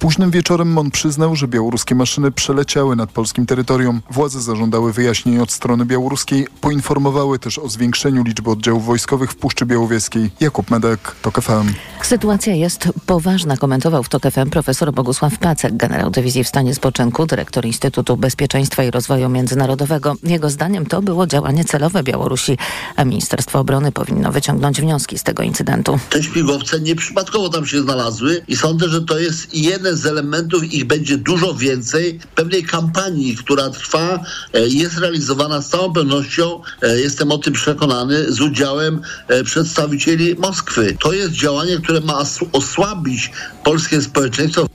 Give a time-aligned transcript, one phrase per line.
[0.00, 4.00] Późnym wieczorem MON przyznał, że białoruskie maszyny przeleciały nad polskim terytorium.
[4.10, 9.66] Władze zażądały wyjaśnień od strony białoruskiej, poinformowały też o zwiększeniu liczby oddziałów wojskowych w Puszczy
[9.66, 10.30] Białowieskiej.
[10.40, 11.72] Jakub Medek, TOK FM.
[12.02, 17.26] Sytuacja jest poważna, komentował w TOK FM profesor Bogusław Pacek, generał dywizji w stanie spoczynku,
[17.26, 20.14] dyrektor Instytutu Bezpieczeństwa i Rozwoju Międzynarodowego.
[20.22, 22.58] Jego zdaniem to było działanie celowe Białorusi,
[22.96, 25.98] a Ministerstwo Obrony powinno wyciągnąć wnioski z tego incydentu.
[26.10, 30.84] Te śmigłowce nieprzypadkowo tam się znalazły i sądzę, że to jest jeden z elementów, ich
[30.84, 37.32] będzie dużo więcej, pewnej kampanii, która trwa, e, jest realizowana z całą pewnością, e, jestem
[37.32, 40.96] o tym przekonany, z udziałem e, przedstawicieli Moskwy.
[41.00, 43.30] To jest działanie, które ma osłabić
[43.64, 44.66] polskie społeczeństwo.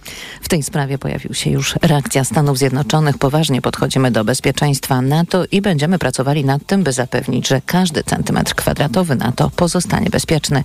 [0.42, 3.18] W tej sprawie pojawił się już reakcja Stanów Zjednoczonych.
[3.18, 8.56] Poważnie podchodzimy do bezpieczeństwa NATO i będziemy pracowali nad tym, by zapewnić, że każdy centymetr
[8.56, 10.64] kwadratowy NATO pozostanie bezpieczny,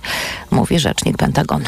[0.51, 1.65] mówi rzecznik Pentagonu.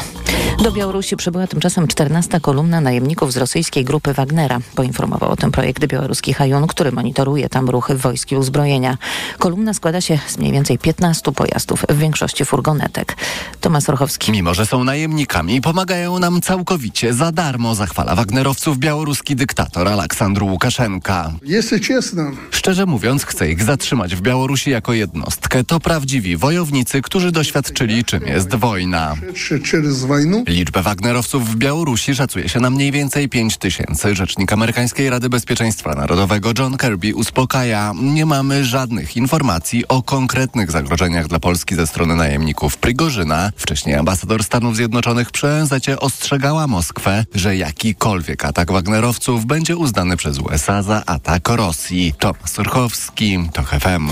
[0.62, 4.60] Do Białorusi przybyła tymczasem 14 kolumna najemników z rosyjskiej grupy Wagnera.
[4.74, 8.98] Poinformował o tym projekt białoruski Hajun, który monitoruje tam ruchy wojsk i uzbrojenia.
[9.38, 13.16] Kolumna składa się z mniej więcej 15 pojazdów, w większości furgonetek.
[13.60, 14.32] Tomasz Rochowski.
[14.32, 21.32] Mimo, że są najemnikami, pomagają nam całkowicie za darmo, zachwala Wagnerowców białoruski dyktator Aleksandr Łukaszenka.
[22.50, 25.64] Szczerze mówiąc, chce ich zatrzymać w Białorusi jako jednostkę.
[25.64, 29.14] To prawdziwi wojownicy, którzy doświadczyli, czym jest wojna.
[30.46, 34.14] Liczbę Wagnerowców w Białorusi szacuje się na mniej więcej 5 tysięcy.
[34.14, 37.92] Rzecznik amerykańskiej Rady Bezpieczeństwa Narodowego John Kirby uspokaja.
[38.02, 43.50] Nie mamy żadnych informacji o konkretnych zagrożeniach dla Polski ze strony najemników Prigorzyna.
[43.56, 50.38] Wcześniej ambasador Stanów Zjednoczonych przy ONZ ostrzegała Moskwę, że jakikolwiek atak Wagnerowców będzie uznany przez
[50.38, 52.14] USA za atak Rosji.
[52.18, 54.08] Tomasz Surchowski, to FM.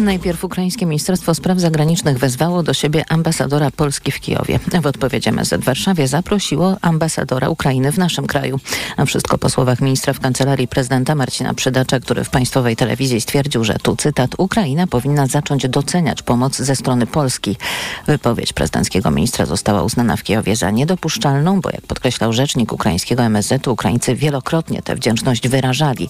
[0.00, 4.58] Najpierw ukraińskie Ministerstwo Spraw Zagranicznych wezwało do siebie ambasadora Polski w Kijowie.
[4.82, 8.60] W odpowiedzi MSZ w Warszawie zaprosiło ambasadora Ukrainy w naszym kraju.
[8.96, 13.64] A wszystko po słowach ministra w kancelarii prezydenta Marcina Przydacza, który w państwowej telewizji stwierdził,
[13.64, 17.56] że tu cytat Ukraina powinna zacząć doceniać pomoc ze strony Polski.
[18.06, 23.72] Wypowiedź prezydenckiego ministra została uznana w Kijowie za niedopuszczalną, bo jak podkreślał rzecznik ukraińskiego MSZ-u,
[23.72, 26.08] Ukraińcy wielokrotnie tę wdzięczność wyrażali.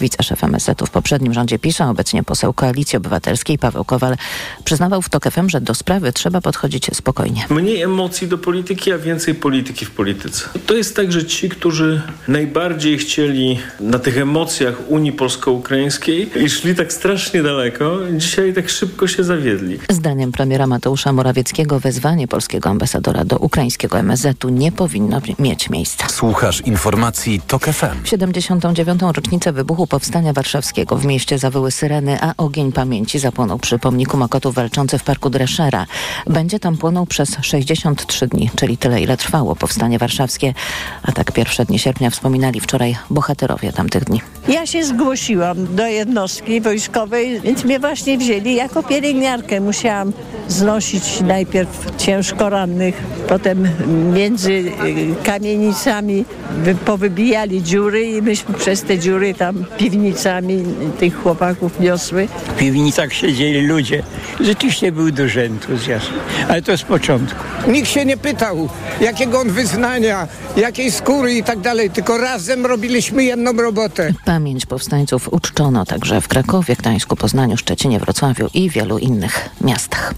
[0.00, 4.16] Wiceszef MSZ-u w poprzednim rządzie PiS, a obecnie poseł Koalicji Obywatelskiej Paweł Kowal
[4.64, 7.46] przyznawał w TOK FM, że do sprawy trzeba podchodzić spokojnie.
[7.50, 10.48] Mniej emocji do polityki, a więcej polityki w polityce.
[10.66, 16.74] To jest tak, że ci, którzy najbardziej chcieli na tych emocjach Unii Polsko-Ukraińskiej i szli
[16.74, 19.78] tak strasznie daleko, dzisiaj tak szybko się zawiedli.
[19.88, 26.08] Zdaniem premiera Mateusza Morawieckiego wezwanie polskiego ambasadora do ukraińskiego MSZ-u nie powinno mieć miejsca.
[26.08, 28.04] Słuchasz informacji TOK FM.
[28.04, 29.00] W 79.
[29.14, 34.54] rocznicę wybuchu Powstania Warszawskiego w mieście zawyły syreny, a ogień pamięci zapłonął przy pomniku Mokotów
[34.54, 35.86] walczących w Parku Dreszera.
[36.26, 40.54] Będzie tam płonął przez 63 dni, czyli tyle ile trwało Powstanie Warszawskie.
[41.02, 44.20] A tak pierwsze dni sierpnia wspominali wczoraj bohaterowie tamtych dni.
[44.48, 49.60] Ja się zgłosiłam do jednostki wojskowej, więc mnie właśnie wzięli jako pielęgniarkę.
[49.60, 50.12] Musiałam
[50.48, 52.94] znosić najpierw ciężko rannych,
[53.28, 53.68] potem
[54.14, 54.72] między y,
[55.24, 56.24] kamienicami
[56.58, 60.64] wy- powybijali dziury i myśmy przez te dziury tam piwnicami
[60.98, 62.28] tych chłopaków niosły.
[62.46, 64.02] W piwnicach siedzieli ludzie.
[64.40, 66.06] Rzeczywiście był duży entuzjazm,
[66.48, 67.44] ale to z początku.
[67.68, 68.68] Nikt się nie pytał,
[69.00, 74.12] jakiego on wyznania, jakiej skóry i tak dalej, tylko razem robiliśmy jedną robotę.
[74.24, 80.14] Pamięć powstańców uczczono także w Krakowie, Gdańsku, Poznaniu, Szczecinie, Wrocławiu i wielu innych miastach.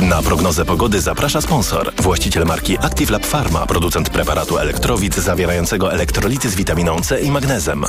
[0.00, 1.92] Na prognozę pogody zaprasza sponsor.
[2.02, 7.84] Właściciel marki Active Lab Pharma, producent preparatu elektrowid zawierającego elektrolity z witaminą C i magnezem.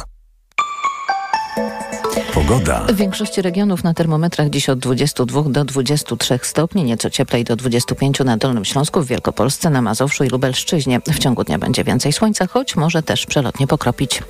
[2.38, 2.80] Pogoda.
[2.80, 8.20] W większości regionów na termometrach dziś od 22 do 23 stopni, nieco cieplej do 25
[8.20, 11.00] na Dolnym Śląsku, w Wielkopolsce, na Mazowszu i Lubelszczyźnie.
[11.00, 14.24] W ciągu dnia będzie więcej słońca, choć może też przelotnie pokropić.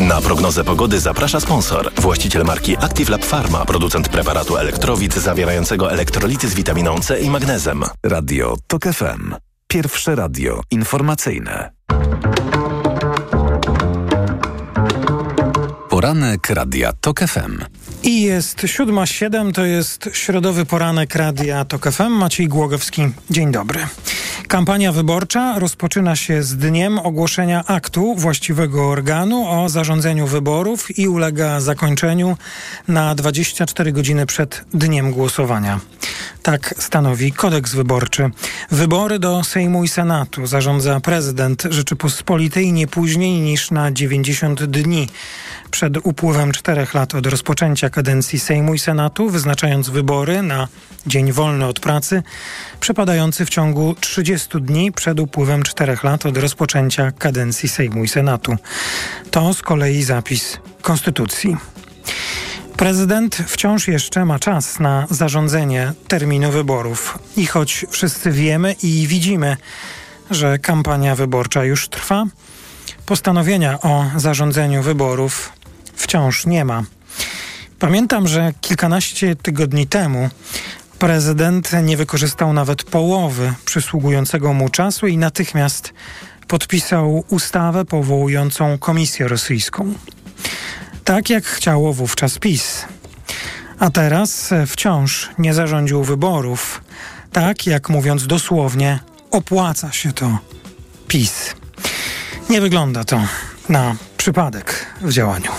[0.00, 1.92] Na prognozę pogody zaprasza sponsor.
[1.96, 7.84] Właściciel marki Active Lab Pharma, producent preparatu elektrowid zawierającego elektrolity z witaminą C i magnezem.
[8.02, 9.34] Radio TOK FM.
[9.68, 11.70] Pierwsze radio informacyjne.
[15.96, 17.64] Poranek Radia TOK FM.
[18.02, 22.10] I jest 7.07, to jest środowy poranek Radia TOK FM.
[22.10, 23.80] Maciej Głogowski, dzień dobry.
[24.48, 31.60] Kampania wyborcza rozpoczyna się z dniem ogłoszenia aktu właściwego organu o zarządzeniu wyborów i ulega
[31.60, 32.36] zakończeniu
[32.88, 35.80] na 24 godziny przed dniem głosowania.
[36.42, 38.30] Tak stanowi kodeks wyborczy.
[38.70, 45.08] Wybory do Sejmu i Senatu zarządza prezydent Rzeczypospolitej nie później niż na 90 dni
[45.76, 50.68] przed upływem czterech lat od rozpoczęcia kadencji Sejmu i Senatu, wyznaczając wybory na
[51.06, 52.22] dzień wolny od pracy,
[52.80, 58.56] przypadający w ciągu 30 dni przed upływem czterech lat od rozpoczęcia kadencji Sejmu i Senatu.
[59.30, 61.56] To z kolei zapis Konstytucji.
[62.76, 67.18] Prezydent wciąż jeszcze ma czas na zarządzenie terminu wyborów.
[67.36, 69.56] I choć wszyscy wiemy i widzimy,
[70.30, 72.24] że kampania wyborcza już trwa,
[73.06, 75.55] postanowienia o zarządzeniu wyborów
[76.06, 76.82] wciąż nie ma.
[77.78, 80.28] Pamiętam, że kilkanaście tygodni temu
[80.98, 85.92] prezydent nie wykorzystał nawet połowy przysługującego mu czasu i natychmiast
[86.48, 89.94] podpisał ustawę powołującą komisję rosyjską.
[91.04, 92.84] Tak jak chciało wówczas PiS.
[93.78, 96.80] A teraz wciąż nie zarządził wyborów,
[97.32, 98.98] tak jak mówiąc dosłownie,
[99.30, 100.38] opłaca się to
[101.08, 101.54] PiS.
[102.50, 103.22] Nie wygląda to
[103.68, 105.50] na przypadek w działaniu.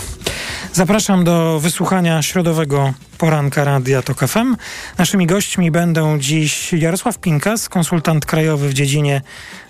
[0.72, 4.56] Zapraszam do wysłuchania środowego poranka Radia TOK FM.
[4.98, 9.22] Naszymi gośćmi będą dziś Jarosław Pinkas, konsultant krajowy w dziedzinie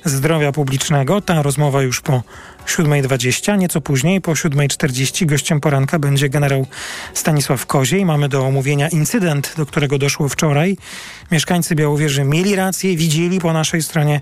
[0.04, 1.20] zdrowia publicznego.
[1.20, 2.22] Ta rozmowa już po
[2.66, 3.58] 7.20.
[3.58, 6.66] Nieco później, po 7.40, gościem poranka będzie generał
[7.14, 8.04] Stanisław Koziej.
[8.04, 10.76] Mamy do omówienia incydent, do którego doszło wczoraj.
[11.30, 14.20] Mieszkańcy Białowieży mieli rację, widzieli po naszej stronie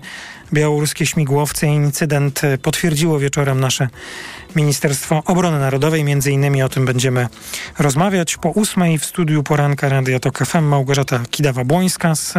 [0.53, 1.67] białoruskie śmigłowce.
[1.67, 3.87] Incydent potwierdziło wieczorem nasze
[4.55, 6.03] Ministerstwo Obrony Narodowej.
[6.03, 7.27] Między innymi o tym będziemy
[7.79, 8.37] rozmawiać.
[8.37, 12.33] Po ósmej w studiu poranka Radia Tok FM Małgorzata Kidawa-Błońska z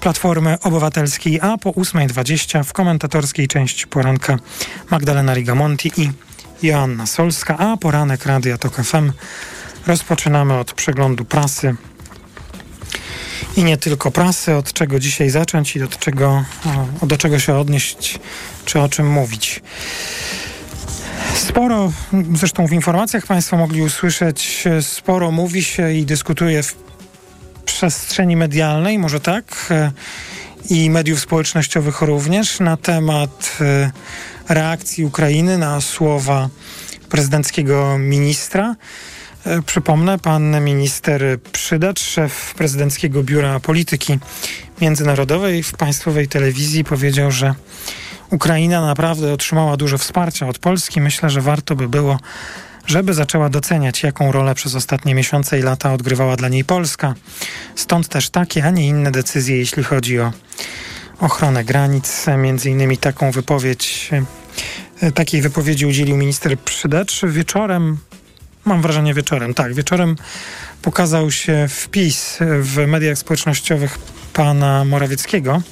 [0.00, 4.38] Platformy Obywatelskiej, a po 8.20 w komentatorskiej części poranka
[4.90, 6.10] Magdalena Rigamonti i
[6.62, 9.12] Joanna Solska, a poranek Radia Tok FM
[9.86, 11.76] rozpoczynamy od przeglądu prasy
[13.56, 16.44] i nie tylko prasy, od czego dzisiaj zacząć i od czego,
[17.02, 18.18] do czego się odnieść,
[18.64, 19.62] czy o czym mówić.
[21.34, 21.92] Sporo,
[22.34, 26.74] zresztą w informacjach Państwo mogli usłyszeć, sporo mówi się i dyskutuje w
[27.64, 29.72] przestrzeni medialnej, może tak,
[30.70, 33.90] i mediów społecznościowych również, na temat e,
[34.48, 36.48] reakcji Ukrainy na słowa
[37.08, 38.76] prezydenckiego ministra.
[39.46, 44.18] E, przypomnę, pan minister Przydacz, szef prezydenckiego biura polityki
[44.80, 47.54] międzynarodowej w państwowej telewizji powiedział, że
[48.32, 51.00] Ukraina naprawdę otrzymała dużo wsparcia od Polski.
[51.00, 52.18] Myślę, że warto by było,
[52.86, 57.14] żeby zaczęła doceniać, jaką rolę przez ostatnie miesiące i lata odgrywała dla niej Polska.
[57.74, 60.32] Stąd też takie, a nie inne decyzje, jeśli chodzi o
[61.20, 62.26] ochronę granic.
[62.38, 64.10] Między innymi taką wypowiedź,
[65.00, 67.98] e, takiej wypowiedzi udzielił minister Przydacz wieczorem.
[68.64, 70.16] Mam wrażenie wieczorem, tak, wieczorem
[70.82, 73.98] pokazał się wpis w mediach społecznościowych
[74.32, 75.62] pana Morawieckiego,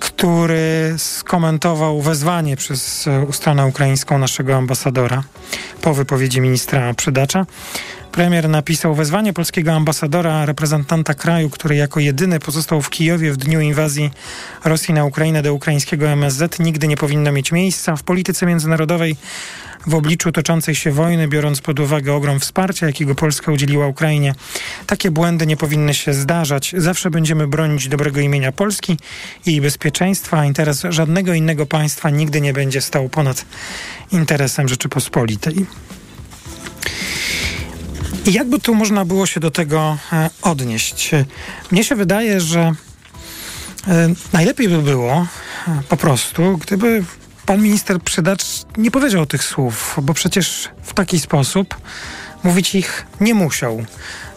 [0.00, 5.22] który skomentował wezwanie przez stronę ukraińską naszego ambasadora
[5.82, 7.46] po wypowiedzi ministra Przydacza.
[8.18, 13.60] Premier napisał wezwanie polskiego ambasadora, reprezentanta kraju, który jako jedyny pozostał w Kijowie w dniu
[13.60, 14.10] inwazji
[14.64, 17.96] Rosji na Ukrainę do ukraińskiego MSZ, nigdy nie powinno mieć miejsca.
[17.96, 19.16] W polityce międzynarodowej
[19.86, 24.34] w obliczu toczącej się wojny, biorąc pod uwagę ogrom wsparcia, jakiego Polska udzieliła Ukrainie.
[24.86, 26.74] Takie błędy nie powinny się zdarzać.
[26.78, 28.96] Zawsze będziemy bronić dobrego imienia Polski
[29.46, 33.44] i jej bezpieczeństwa, interes żadnego innego państwa nigdy nie będzie stał ponad
[34.12, 35.66] interesem Rzeczypospolitej.
[38.26, 41.10] I jakby tu można było się do tego e, odnieść?
[41.70, 42.72] Mnie się wydaje, że
[43.88, 45.12] e, najlepiej by było
[45.68, 47.04] e, po prostu, gdyby
[47.46, 48.44] pan minister Przydacz
[48.76, 51.76] nie powiedział tych słów, bo przecież w taki sposób
[52.44, 53.84] mówić ich nie musiał.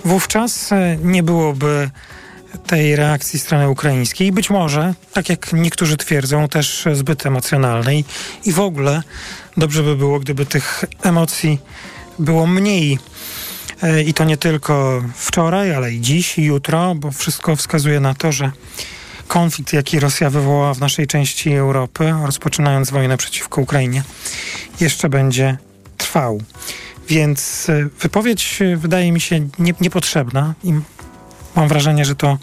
[0.06, 0.70] Wówczas
[1.04, 1.90] nie byłoby
[2.68, 4.32] tej reakcji strony ukraińskiej.
[4.32, 8.06] Być może, tak jak niektórzy twierdzą, też zbyt emocjonalnej.
[8.46, 9.04] I w ogóle
[9.58, 11.60] dobrze by było, gdyby tych emocji
[12.20, 13.00] było mniej
[14.06, 18.32] I to nie tylko wczoraj, ale i dziś, i jutro, bo wszystko wskazuje na to,
[18.32, 18.52] że
[19.28, 24.04] konflikt, jaki Rosja wywołała w naszej części Europy, rozpoczynając wojnę przeciwko Ukrainie,
[24.80, 25.58] jeszcze będzie
[25.98, 26.42] trwał.
[27.08, 30.74] Więc e, wypowiedź wydaje mi się nie, niepotrzebna i
[31.56, 32.38] mam wrażenie, że to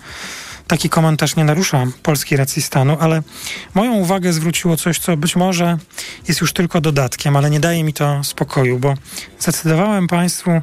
[0.67, 3.23] taki komentarz nie narusza polskiej racji stanu, ale
[3.75, 5.79] moją uwagę zwróciło coś, co być może
[6.29, 8.95] jest już tylko dodatkiem, ale nie daje mi to spokoju, bo
[9.39, 10.63] zdecydowałem Państwu E,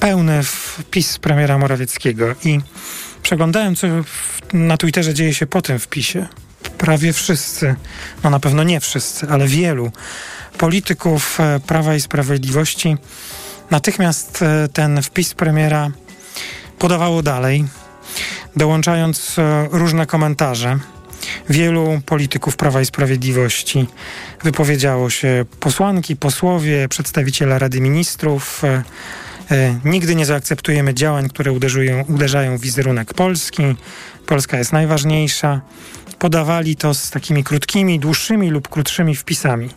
[0.00, 2.60] pełny wpis premiera Morawieckiego i
[3.22, 3.86] przeglądałem, co
[4.52, 6.26] na Twitterze dzieje się po tym wpisie.
[6.78, 7.74] Prawie wszyscy,
[8.24, 9.92] no na pewno nie wszyscy, ale wielu
[10.58, 12.96] polityków e, Prawa i Sprawiedliwości
[13.70, 15.90] natychmiast e, ten wpis premiera
[16.78, 17.64] podawało dalej.
[18.56, 20.78] dołączając e, różne komentarze.
[21.48, 23.86] Wielu polityków Prawa i Sprawiedliwości
[24.44, 28.62] wypowiedziało się posłanki, posłowie, przedstawiciele Rady Ministrów.
[29.50, 33.62] E, nigdy nie zaakceptujemy działań, które uderzują, uderzają w wizerunek Polski.
[34.26, 35.60] Polska jest najważniejsza.
[36.18, 39.70] Podawali to z takimi krótkimi, dłuższymi lub krótszymi wpisami.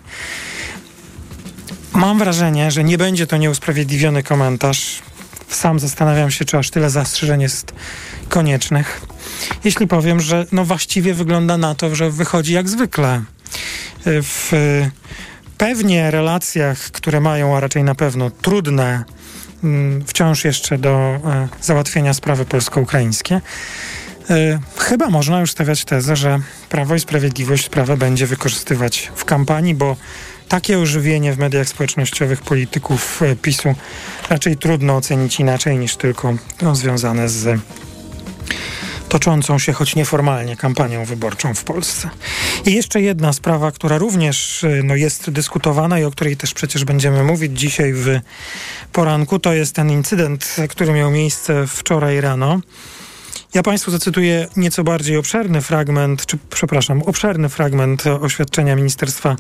[1.93, 5.01] Mam wrażenie, że nie będzie to nieusprawiedliwiony komentarz.
[5.49, 7.73] Sam zastanawiam się, czy aż tyle zastrzeżeń jest
[8.29, 9.01] koniecznych.
[9.63, 13.21] Jeśli powiem, że no właściwie wygląda na to, że wychodzi jak zwykle.
[14.05, 14.51] W
[15.57, 19.03] pewnie relacjach, które mają, a raczej na pewno trudne,
[20.05, 23.41] wciąż jeszcze do e, załatwienia sprawy polsko-ukraińskie,
[24.29, 26.39] e, Chyba można już stawiać tezę, że
[26.69, 29.95] Prawo i Sprawiedliwość sprawę będzie wykorzystywać w kampanii, bo
[30.47, 33.75] takie ożywienie w mediach społecznościowych polityków e, PiSu
[34.29, 36.33] raczej trudno ocenić inaczej niż tylko
[36.73, 37.59] związane z
[39.09, 42.09] toczącą się choć nieformalnie kampanią wyborczą w Polsce.
[42.65, 46.83] I jeszcze jedna sprawa, która również e, no, jest dyskutowana i o której też przecież
[46.83, 48.19] będziemy mówić dzisiaj w
[48.91, 52.59] poranku, to jest ten incydent, który miał miejsce wczoraj rano.
[53.53, 59.35] Ja Państwu zacytuję nieco bardziej obszerny fragment, czy przepraszam, obszerny fragment oświadczenia Ministerstwa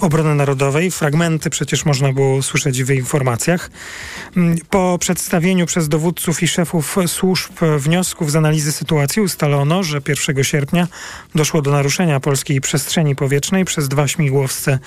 [0.00, 0.90] Obrony Narodowej.
[0.90, 3.70] Fragmenty przecież można było słyszeć w informacjach.
[4.36, 10.44] Mm, po przedstawieniu przez dowódców i szefów służb wniosków z analizy sytuacji ustalono, że 1
[10.44, 10.88] sierpnia
[11.34, 14.78] doszło do naruszenia polskiej przestrzeni powietrznej przez dwa śmigłowce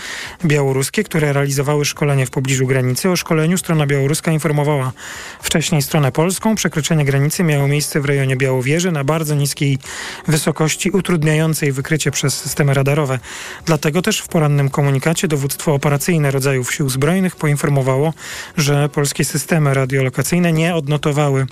[0.45, 3.09] białoruskie, które realizowały szkolenie w pobliżu granicy.
[3.09, 4.91] O szkoleniu strona białoruska informowała
[5.41, 6.55] wcześniej stronę polską.
[6.55, 9.77] Przekroczenie granicy miało miejsce w rejonie Wieży na bardzo niskiej
[10.27, 13.19] wysokości, utrudniającej wykrycie przez systemy radarowe.
[13.65, 18.13] Dlatego też w porannym komunikacie dowództwo operacyjne rodzajów sił zbrojnych poinformowało,
[18.57, 21.47] że polskie systemy radiolokacyjne nie odnotowały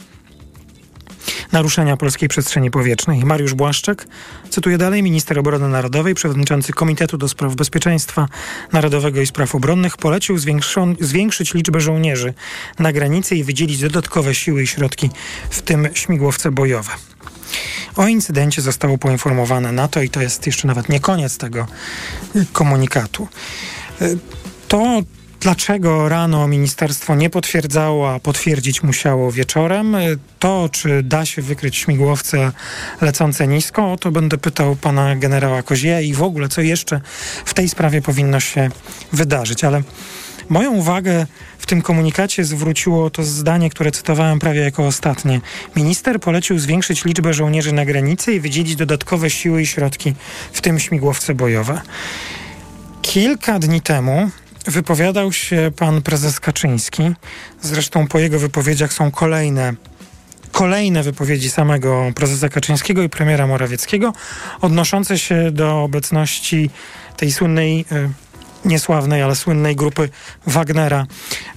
[1.52, 3.26] naruszenia polskiej przestrzeni powietrznej.
[3.26, 4.08] Mariusz Błaszczak,
[4.50, 8.28] cytuję dalej, minister obrony narodowej, przewodniczący Komitetu do Spraw Bezpieczeństwa
[8.74, 10.38] Narodowego i Spraw Obronnych polecił
[11.00, 12.34] zwiększyć liczbę żołnierzy
[12.80, 15.10] na granicy i wydzielić dodatkowe siły i środki,
[15.50, 16.92] w tym śmigłowce bojowe.
[17.96, 21.68] O incydencie zostało poinformowane NATO i to jest jeszcze nawet nie koniec tego
[22.54, 23.28] komunikatu.
[24.68, 25.02] To
[25.40, 29.98] Dlaczego rano ministerstwo nie potwierdzało, a potwierdzić musiało wieczorem?
[30.40, 32.52] To, czy da się wykryć śmigłowce
[33.02, 37.02] lecące nisko, o to będę pytał pana generała Kozieja i w ogóle, co jeszcze
[37.46, 38.70] w tej sprawie powinno się
[39.14, 39.64] wydarzyć.
[39.64, 39.84] Ale
[40.50, 41.28] moją uwagę
[41.58, 45.42] w tym komunikacie zwróciło to zdanie, które cytowałem prawie jako ostatnie.
[45.76, 50.14] Minister polecił zwiększyć liczbę żołnierzy na granicy i wydzielić dodatkowe siły i środki,
[50.54, 51.82] w tym śmigłowce bojowe.
[53.02, 54.32] Kilka dni temu
[54.68, 57.04] wypowiadał się pan prezes Kaczyński.
[57.62, 59.74] Zresztą po jego wypowiedziach są kolejne
[60.52, 64.14] kolejne wypowiedzi samego prezesa Kaczyńskiego i premiera Morawieckiego
[64.62, 66.70] odnoszące się do obecności
[67.18, 68.10] tej słynnej y,
[68.68, 70.10] niesławnej, ale słynnej grupy
[70.48, 71.06] Wagnera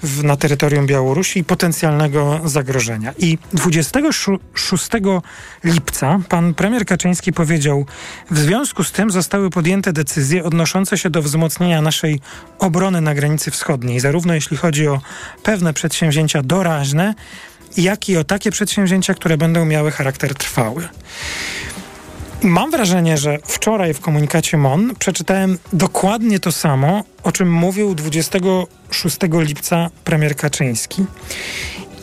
[0.03, 3.13] w, na terytorium Białorusi i potencjalnego zagrożenia.
[3.19, 4.89] I 26
[5.65, 7.87] lipca pan premier Kaczyński powiedział,
[8.31, 12.21] w związku z tym zostały podjęte decyzje odnoszące się do wzmocnienia naszej
[12.59, 15.01] obrony na granicy wschodniej, zarówno jeśli chodzi o
[15.43, 17.15] pewne przedsięwzięcia doraźne,
[17.77, 20.89] jak i o takie przedsięwzięcia, które będą miały charakter trwały.
[22.43, 29.17] Mam wrażenie, że wczoraj w komunikacie MON przeczytałem dokładnie to samo, o czym mówił 26
[29.33, 31.05] lipca premier Kaczyński.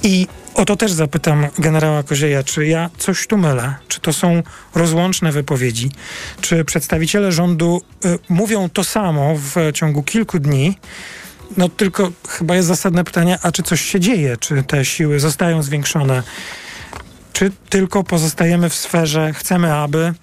[0.03, 3.75] I o to też zapytam generała Kozieja, czy ja coś tu mylę?
[3.87, 4.43] Czy to są
[4.75, 5.91] rozłączne wypowiedzi?
[6.41, 10.77] Czy przedstawiciele rządu y, mówią to samo w ciągu kilku dni?
[11.57, 14.37] No tylko chyba jest zasadne pytanie, a czy coś się dzieje?
[14.37, 16.23] Czy te siły zostają zwiększone?
[17.37, 20.13] Czy tylko pozostajemy w sferze chcemy, aby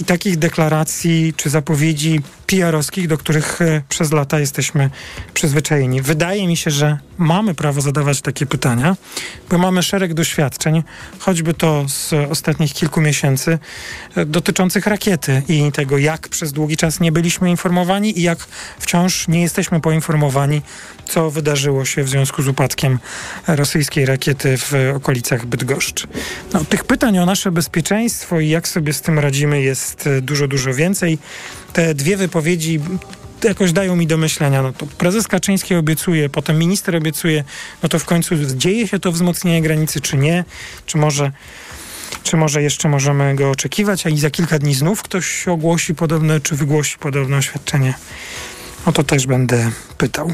[0.00, 4.90] i takich deklaracji czy zapowiedzi PR-owskich, do których e, przez lata jesteśmy
[5.34, 6.02] przyzwyczajeni.
[6.02, 8.96] Wydaje mi się, że mamy prawo zadawać takie pytania,
[9.50, 10.82] bo mamy szereg doświadczeń,
[11.18, 13.58] choćby to z ostatnich kilku miesięcy,
[14.16, 18.38] e, dotyczących rakiety i tego, jak przez długi czas nie byliśmy informowani i jak
[18.78, 20.62] wciąż nie jesteśmy poinformowani,
[21.08, 22.98] co wydarzyło się w związku z upadkiem
[23.46, 26.06] rosyjskiej rakiety w okolicach Bydgoszczy.
[26.52, 30.48] No, tych pytań o nasze bezpieczeństwo i jak sobie z tym radzimy jest e, dużo,
[30.48, 31.18] dużo więcej.
[31.72, 32.80] Te dwie wypowiedzi
[33.44, 34.62] jakoś dają mi do myślenia.
[34.62, 37.44] No to prezes Kaczyński obiecuje, potem minister obiecuje,
[37.82, 40.44] no to w końcu dzieje się to wzmocnienie granicy, czy nie?
[40.86, 41.32] Czy może,
[42.22, 46.40] czy może jeszcze możemy go oczekiwać, a i za kilka dni znów ktoś ogłosi podobne,
[46.40, 47.94] czy wygłosi podobne oświadczenie?
[48.86, 50.32] O to też będę pytał.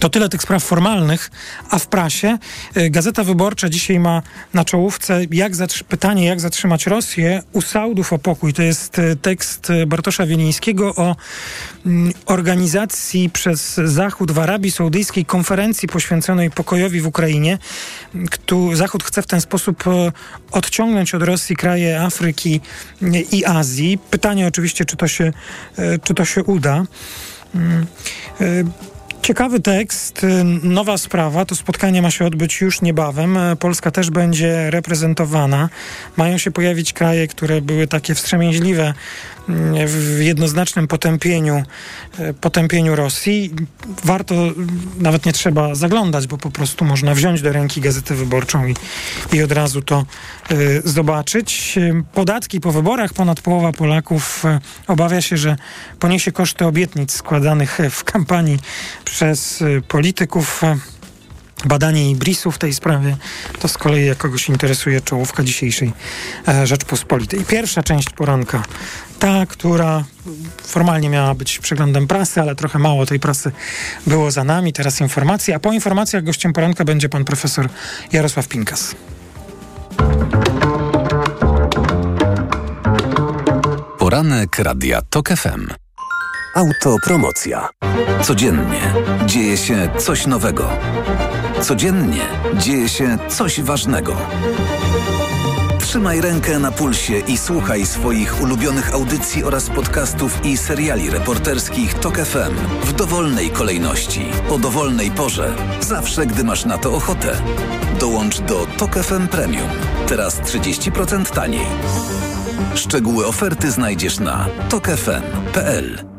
[0.00, 1.30] To tyle tych spraw formalnych,
[1.70, 2.38] a w prasie
[2.76, 4.22] y, Gazeta Wyborcza dzisiaj ma
[4.54, 5.52] na czołówce jak
[5.88, 8.52] pytanie, jak zatrzymać Rosję u Saudów o pokój.
[8.52, 11.16] To jest y, tekst y, Bartosza Wielińskiego o
[11.86, 17.58] mm, organizacji przez Zachód w Arabii Saudyjskiej konferencji poświęconej pokojowi w Ukrainie.
[18.72, 19.84] Zachód chce w ten sposób
[20.50, 22.60] odciągnąć od Rosji kraje Afryki
[23.32, 23.98] i Azji.
[24.10, 25.32] Pytanie oczywiście, czy to się,
[26.04, 26.84] czy to się uda.
[29.24, 31.44] Ciekawy tekst, y, nowa sprawa.
[31.44, 33.36] To spotkanie ma się odbyć już niebawem.
[33.36, 35.68] E, Polska też będzie reprezentowana.
[36.16, 38.94] Mają się pojawić kraje, które były takie wstrzemięźliwe
[39.86, 41.62] w jednoznacznym potępieniu,
[42.18, 43.54] e, potępieniu Rosji.
[44.04, 44.34] Warto,
[44.98, 48.74] nawet nie trzeba zaglądać, bo po prostu można wziąć do ręki gazetę wyborczą i,
[49.32, 50.04] i od razu to
[50.50, 51.78] y, zobaczyć.
[52.12, 54.44] Podatki po wyborach ponad połowa Polaków
[54.86, 55.56] obawia się, że
[55.98, 58.58] poniesie koszty obietnic składanych w kampanii
[59.04, 60.62] przez polityków.
[61.66, 63.16] Badanie Ibrisu w tej sprawie
[63.60, 65.92] to z kolei, jak kogoś interesuje, czołówka dzisiejszej
[66.48, 67.44] e, Rzeczpospolitej.
[67.44, 68.62] Pierwsza część poranka,
[69.18, 70.04] ta, która
[70.62, 73.52] formalnie miała być przeglądem prasy, ale trochę mało tej prasy
[74.06, 74.72] było za nami.
[74.72, 77.68] Teraz informacje, a po informacjach gościem poranka będzie pan profesor
[78.12, 78.94] Jarosław Pinkas.
[83.98, 85.83] Poranek Radia TOK FM.
[86.54, 87.68] Autopromocja.
[88.22, 88.94] Codziennie
[89.26, 90.68] dzieje się coś nowego.
[91.60, 92.22] Codziennie
[92.58, 94.16] dzieje się coś ważnego.
[95.80, 102.18] Trzymaj rękę na pulsie i słuchaj swoich ulubionych audycji oraz podcastów i seriali reporterskich TOK
[102.18, 107.36] FM w dowolnej kolejności, o dowolnej porze, zawsze gdy masz na to ochotę.
[108.00, 109.68] Dołącz do TOK FM Premium.
[110.06, 111.66] Teraz 30% taniej.
[112.74, 116.13] Szczegóły oferty znajdziesz na tokefm.pl.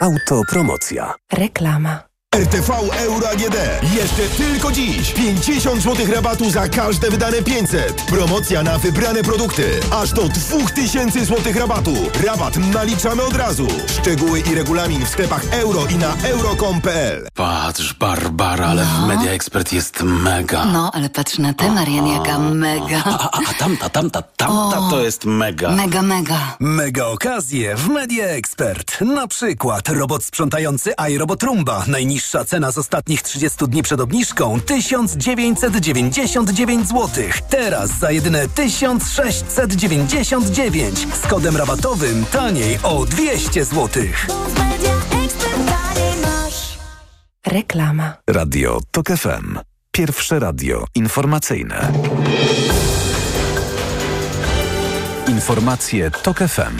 [0.00, 1.14] Autopromocja.
[1.32, 2.07] Reklama.
[2.38, 3.56] RTV Euro AGD.
[3.94, 5.12] Jeszcze tylko dziś.
[5.12, 8.02] 50 zł rabatu za każde wydane 500.
[8.02, 9.80] Promocja na wybrane produkty.
[9.90, 11.94] Aż do 2000 zł rabatu.
[12.26, 13.66] Rabat naliczamy od razu.
[13.86, 19.04] Szczegóły i regulamin w sklepach euro i na euro.com.pl Patrz, Barbara, ale no.
[19.04, 20.64] w Media Expert jest mega.
[20.64, 23.02] No, ale patrz na tę, Marian, jaka mega.
[23.04, 25.70] A, a, a tamta, tamta, tamta o, to jest mega.
[25.70, 26.56] Mega, mega.
[26.60, 29.00] Mega okazje w Media Expert.
[29.00, 31.84] Na przykład robot sprzątający iRobot Rumba.
[31.86, 37.08] Najniższy Najniższa cena z ostatnich 30 dni przed obniżką 1999 zł.
[37.50, 44.02] Teraz za jedyne 1699 z kodem rabatowym taniej o 200 zł.
[47.46, 48.14] Reklama.
[48.26, 49.58] Radio TOK FM.
[49.92, 51.92] Pierwsze radio informacyjne.
[55.28, 56.76] Informacje TOK FM.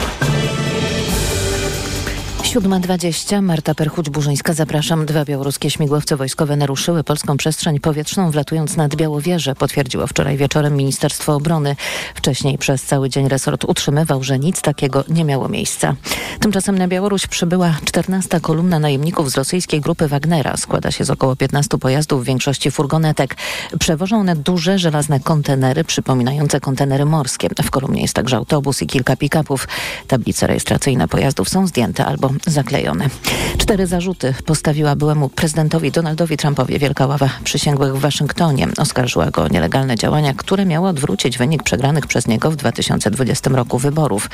[2.49, 5.05] 7.20, Marta Perchuć-Burzyńska, zapraszam.
[5.05, 11.35] Dwa białoruskie śmigłowce wojskowe naruszyły polską przestrzeń powietrzną, wlatując nad Białowieżę, potwierdziło wczoraj wieczorem Ministerstwo
[11.35, 11.75] Obrony.
[12.15, 15.95] Wcześniej przez cały dzień resort utrzymywał, że nic takiego nie miało miejsca.
[16.39, 20.57] Tymczasem na Białoruś przybyła 14 kolumna najemników z rosyjskiej grupy Wagnera.
[20.57, 23.35] Składa się z około 15 pojazdów, w większości furgonetek.
[23.79, 27.49] Przewożą one duże, żelazne kontenery, przypominające kontenery morskie.
[27.63, 29.67] W kolumnie jest także autobus i kilka pick-upów.
[30.07, 33.09] Tablice rejestracyjne pojazdów są zdjęte albo zaklejone.
[33.57, 38.67] Cztery zarzuty postawiła byłemu prezydentowi Donaldowi Trumpowi Wielka Ława Przysięgłych w Waszyngtonie.
[38.77, 43.77] Oskarżyła go o nielegalne działania, które miały odwrócić wynik przegranych przez niego w 2020 roku
[43.77, 44.29] wyborów.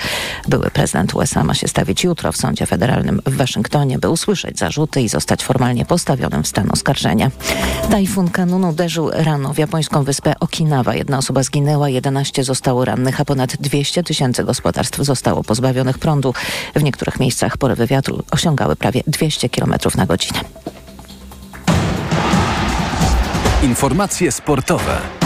[0.48, 5.02] Były prezydent USA ma się stawić jutro w sądzie federalnym w Waszyngtonie, by usłyszeć zarzuty
[5.02, 7.32] i zostać formalnie postawionym w stan oskarżenia.
[7.89, 10.96] Tajfun Kanun uderzył rano w japońską wyspę Okinawa.
[10.96, 16.34] Jedna osoba zginęła, 11 zostało rannych, a ponad 200 tysięcy gospodarstw zostało pozbawionych prądu.
[16.76, 20.39] W niektórych miejscach porywy wiatru osiągały prawie 200 km na godzinę.
[23.63, 25.25] Informacje sportowe.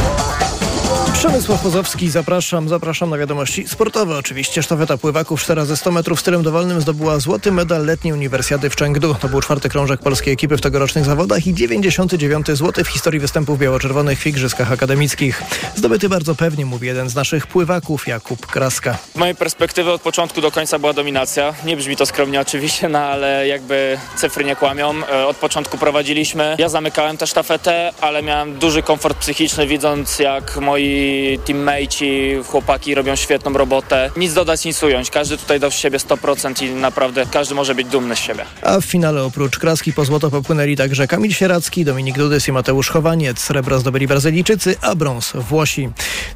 [1.14, 4.18] Przemysław Pozowski, zapraszam, zapraszam na wiadomości sportowe.
[4.18, 8.76] Oczywiście sztafeta pływaków 4 ze 100 metrów stylem dowolnym zdobyła złoty medal letniej uniwersjady w
[8.76, 9.16] Chengdu.
[9.16, 13.60] To był czwarty krążek polskiej ekipy w tegorocznych zawodach i 99 złoty w historii występów
[13.60, 15.44] biało-czerwonych w igrzyskach akademickich.
[15.76, 18.98] Zdobyty bardzo pewnie, mówi jeden z naszych pływaków, Jakub Kraska.
[19.14, 21.54] Z mojej perspektywy od początku do końca była dominacja.
[21.66, 24.94] Nie brzmi to skromnie oczywiście, no ale jakby cyfry nie kłamią.
[25.12, 26.56] E, od początku prowadziliśmy.
[26.60, 32.96] Ja zamykałem tę sztafetę, ale miałem duży komfort psychiczny widząc jak moi moi teammateci, chłopaki
[32.96, 34.12] robią świetną robotę.
[34.18, 35.10] Nic dodać, nic ująć.
[35.10, 38.46] Każdy tutaj dał z siebie 100% i naprawdę każdy może być dumny z siebie.
[38.62, 42.90] A w finale oprócz kraski po złoto popłynęli także Kamil Sieracki, Dominik Dudys i Mateusz
[42.90, 43.40] Chowaniec.
[43.40, 45.90] Srebro zdobyli Brazylijczycy, a brąz Włosi.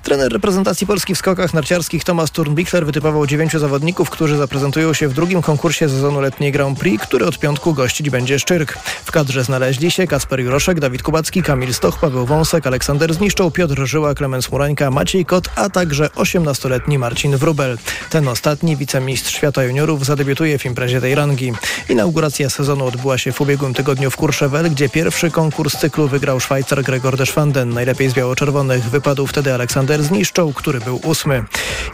[0.04, 5.14] Trener reprezentacji Polski w skokach narciarskich Tomasz Turnbichler wytypował dziewięciu zawodników, którzy zaprezentują się w
[5.14, 8.78] drugim konkursie sezonu letniej Grand Prix, który od piątku gościć będzie Szczyrk.
[9.06, 13.86] W kadrze znaleźli się Kasper Juroszek, Dawid Kubacki, Kamil Stoch, Paweł Wąsek, Aleksander Zniszczą, Piotr
[13.86, 17.78] Żyła, Klemens Murańka, Maciej Kot, a także 18-letni Marcin Wrubel.
[18.10, 21.54] Ten ostatni, wicemistrz świata juniorów, zadebiutuje w imprezie tej rangi.
[21.90, 26.84] Inauguracja sezonu odbyła się w ubiegłym tygodniu w Courchevel, gdzie pierwszy konkurs cyklu wygrał Szwajcar
[26.84, 27.70] Gregor Deschwanden.
[27.70, 31.44] Najlepiej z biało-czerwonych wypadł wtedy Aleksander Zniszczą, który był ósmy.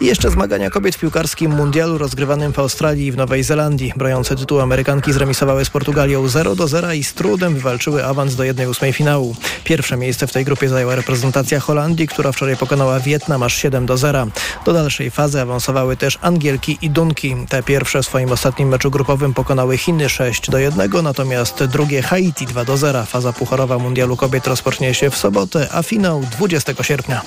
[0.02, 3.94] I jeszcze zmagania kobiet w piłkarskim mundialu rozgrywanym w Australii i w Nowej Zelandii.
[3.96, 8.44] Broniące tytuł Amerykanki zremisowały z Portugalią 0 do 0 i z trudem wywalczyły awans do
[8.44, 9.36] 1-8 finału.
[9.64, 13.98] Pierwsze miejsce w tej grupie zajęła reprezentacja Holandii, która wczoraj pokonała Wietnam aż 7 do
[13.98, 14.28] 0.
[14.66, 17.36] Do dalszej fazy awansowały też Angielki i Dunki.
[17.50, 22.46] Te pierwsze w swoim ostatnim meczu grupowym pokonały Chiny 6 do 1, natomiast drugie Haiti
[22.46, 23.06] 2 do 0.
[23.06, 27.22] Faza pucharowa mundialu kobiet rozpocznie się w sobotę, a finał 20 sierpnia.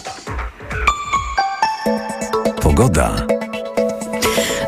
[2.63, 3.42] Pogoda.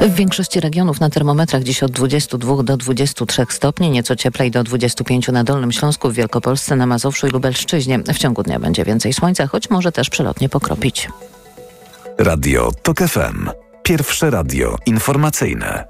[0.05, 5.29] W większości regionów na termometrach dziś od 22 do 23 stopni, nieco cieplej do 25
[5.29, 7.99] na Dolnym Śląsku, w Wielkopolsce, na Mazowszu i Lubelszczyźnie.
[7.99, 11.09] W ciągu dnia będzie więcej słońca, choć może też przelotnie pokropić.
[12.19, 13.51] Radio TOK FM.
[13.83, 15.85] Pierwsze radio informacyjne.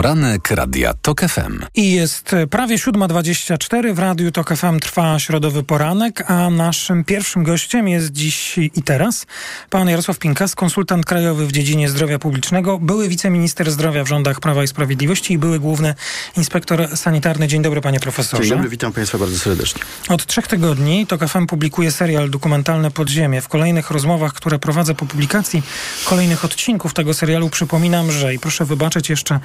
[0.00, 1.64] Poranek Radia TOK FM.
[1.74, 3.94] I jest prawie 7.24.
[3.94, 9.26] W Radiu TOK FM trwa środowy poranek, a naszym pierwszym gościem jest dziś i teraz
[9.70, 14.62] pan Jarosław Pinkas, konsultant krajowy w dziedzinie zdrowia publicznego, były wiceminister zdrowia w rządach Prawa
[14.62, 15.94] i Sprawiedliwości i były główny
[16.36, 17.48] inspektor sanitarny.
[17.48, 18.42] Dzień dobry panie profesorze.
[18.42, 19.82] Dzień dobry, witam państwa bardzo serdecznie.
[20.08, 23.40] Od trzech tygodni TOK FM publikuje serial dokumentalny Podziemie.
[23.40, 25.62] W kolejnych rozmowach, które prowadzę po publikacji
[26.04, 29.40] kolejnych odcinków tego serialu przypominam, że i proszę wybaczyć jeszcze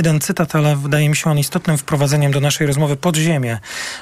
[0.00, 2.96] jeden cytat, ale wydaje mi się on istotnym wprowadzeniem do naszej rozmowy.
[2.96, 3.58] Podziemie.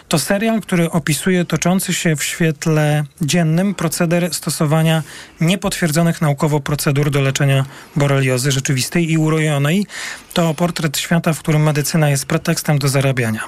[0.08, 5.02] To serial, który opisuje toczący się w świetle dziennym proceder stosowania
[5.40, 7.64] niepotwierdzonych naukowo procedur do leczenia
[7.96, 9.86] boreliozy rzeczywistej i urojonej.
[10.32, 13.40] To portret świata, w którym medycyna jest pretekstem do zarabiania.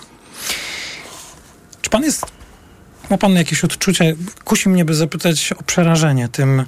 [1.83, 2.27] Czy pan jest
[3.11, 4.17] ma pan jakieś odczucie?
[4.45, 6.65] Kusi mnie, by zapytać o przerażenie tym,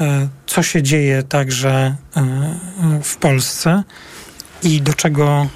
[0.00, 3.82] e, co się dzieje także e, w Polsce
[4.62, 5.46] i do czego,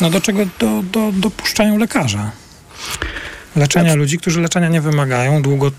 [0.00, 2.30] no do czego do, do, dopuszczają lekarze.
[3.56, 5.70] Leczenia ludzi, którzy leczenia nie wymagają, długo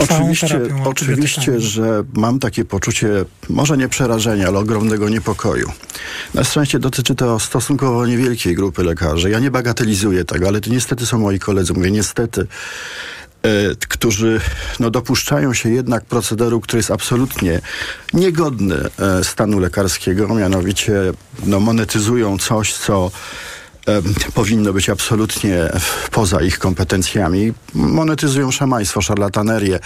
[0.00, 3.08] Oczywiście, oczywiście, że mam takie poczucie,
[3.48, 5.72] może nie przerażenia, ale ogromnego niepokoju.
[6.34, 9.30] Na szczęście dotyczy to stosunkowo niewielkiej grupy lekarzy.
[9.30, 11.72] Ja nie bagatelizuję tego, ale to niestety są moi koledzy.
[11.72, 12.46] Mówię niestety,
[13.88, 14.40] którzy
[14.80, 17.60] no, dopuszczają się jednak procederu, który jest absolutnie
[18.12, 20.92] niegodny e, stanu lekarskiego, mianowicie
[21.46, 23.10] no, monetyzują coś, co
[24.34, 25.70] powinno być absolutnie
[26.10, 27.52] poza ich kompetencjami.
[27.74, 29.80] Monetyzują szamaństwo, szarlatanerię.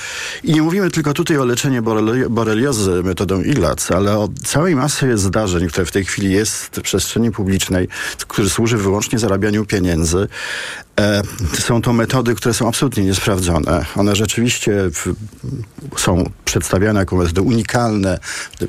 [0.45, 1.83] I nie mówimy tylko tutaj o leczeniu
[2.31, 7.31] boreliozy metodą ILAC, ale o całej masy zdarzeń, które w tej chwili jest w przestrzeni
[7.31, 7.89] publicznej,
[8.29, 10.29] który służy wyłącznie zarabianiu pieniędzy.
[11.01, 11.23] E,
[11.59, 13.85] są to metody, które są absolutnie niesprawdzone.
[13.97, 14.75] One rzeczywiście
[15.97, 18.19] są przedstawiane jako metody unikalne,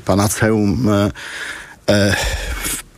[0.04, 0.88] panaceum.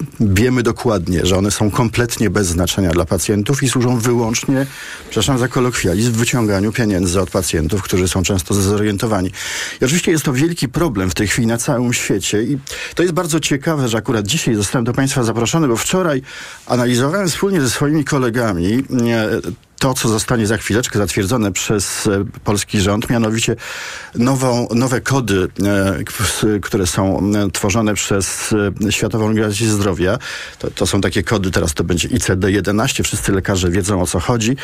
[0.01, 4.67] E, e, wiemy dokładnie, że one są kompletnie bez znaczenia dla pacjentów i służą wyłącznie,
[5.05, 9.31] przepraszam za kolokwializm, wyciąganiu pieniędzy od pacjentów, którzy są często zdezorientowani.
[9.81, 12.59] I oczywiście jest to wielki problem w tej chwili na całym świecie i
[12.95, 16.23] to jest bardzo ciekawe, że akurat dzisiaj zostałem do Państwa zaproszony, bo wczoraj
[16.67, 18.85] analizowałem wspólnie ze swoimi kolegami
[19.85, 23.57] to, co zostanie za chwileczkę zatwierdzone przez e, polski rząd, mianowicie
[24.15, 25.49] nową, nowe kody,
[26.45, 28.55] e, które są e, tworzone przez
[28.91, 30.19] Światową Organizację Zdrowia.
[30.59, 34.57] To, to są takie kody, teraz to będzie ICD-11, wszyscy lekarze wiedzą o co chodzi.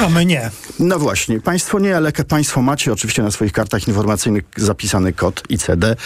[0.00, 0.50] A my nie.
[0.78, 5.96] No właśnie, państwo nie, ale państwo macie oczywiście na swoich kartach informacyjnych zapisany kod ICD.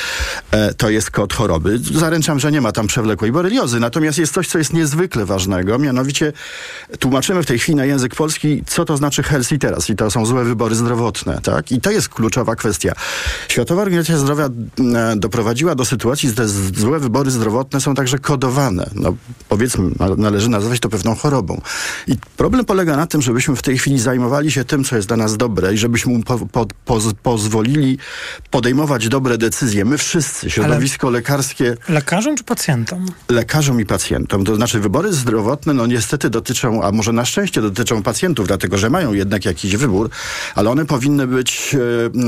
[0.77, 1.79] to jest kod choroby.
[1.79, 3.81] Zaręczam, że nie ma tam przewlekłej boreliozy.
[3.81, 6.33] Natomiast jest coś, co jest niezwykle ważnego, mianowicie
[6.99, 9.91] tłumaczymy w tej chwili na język polski, co to znaczy health i teraz.
[9.91, 11.73] I to są złe wybory zdrowotne, tak?
[11.73, 12.93] I to jest kluczowa kwestia.
[13.49, 18.91] Światowa Organizacja Zdrowia e, doprowadziła do sytuacji, że te złe wybory zdrowotne są także kodowane.
[18.95, 19.15] No,
[19.49, 21.61] powiedzmy, należy nazwać to pewną chorobą.
[22.07, 25.09] I problem polega na tym, żebyśmy żebyśmy w tej chwili zajmowali się tym, co jest
[25.09, 27.99] dla nas dobre i żebyśmy mu po, po, poz, pozwolili
[28.51, 29.85] podejmować dobre decyzje.
[29.85, 31.77] My wszyscy, środowisko Ale lekarskie...
[31.89, 33.07] Lekarzom czy pacjentom?
[33.29, 34.45] Lekarzom i pacjentom.
[34.45, 38.91] To znaczy wybory zdrowotne, no niestety dotyczą, a może na szczęście dotyczą pacjentów, dlatego że
[38.91, 40.11] mają jednak jakiś wybór,
[40.55, 41.77] ale one powinny być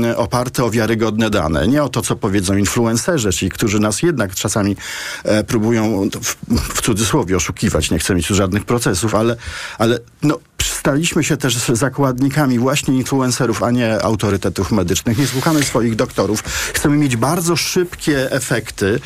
[0.07, 1.67] e, oparte o wiarygodne dane.
[1.67, 4.75] Nie o to, co powiedzą influencerzy, czyli którzy nas jednak czasami
[5.23, 6.35] e, próbują w,
[6.73, 7.91] w cudzysłowie oszukiwać.
[7.91, 9.35] Nie chcę mieć tu żadnych procesów, ale,
[9.77, 15.17] ale no, staliśmy się też zakładnikami właśnie influencerów, a nie autorytetów medycznych.
[15.17, 16.43] Nie słuchamy swoich doktorów.
[16.73, 18.99] Chcemy mieć bardzo szybkie efekty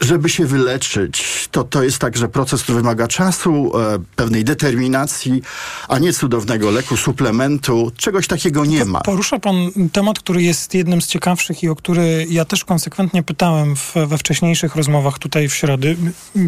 [0.00, 5.42] żeby się wyleczyć, to to jest także proces, który wymaga czasu, e, pewnej determinacji,
[5.88, 7.92] a nie cudownego leku, suplementu.
[7.96, 9.00] Czegoś takiego nie ma.
[9.00, 9.56] Porusza pan
[9.92, 14.18] temat, który jest jednym z ciekawszych i o który ja też konsekwentnie pytałem w, we
[14.18, 15.96] wcześniejszych rozmowach tutaj w środy.